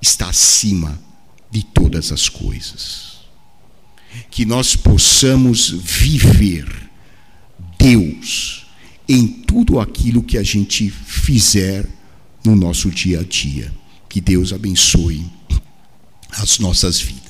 está 0.00 0.28
acima 0.28 0.98
de 1.50 1.62
todas 1.62 2.12
as 2.12 2.28
coisas. 2.28 3.18
Que 4.30 4.46
nós 4.46 4.74
possamos 4.74 5.70
viver 5.70 6.66
Deus 7.78 8.66
em 9.06 9.26
tudo 9.26 9.80
aquilo 9.80 10.22
que 10.22 10.38
a 10.38 10.42
gente 10.42 10.90
fizer 10.90 11.86
no 12.44 12.56
nosso 12.56 12.90
dia 12.90 13.20
a 13.20 13.22
dia. 13.22 13.72
Que 14.08 14.20
Deus 14.20 14.52
abençoe 14.52 15.37
as 16.32 16.58
nossas 16.58 17.00
vidas. 17.00 17.27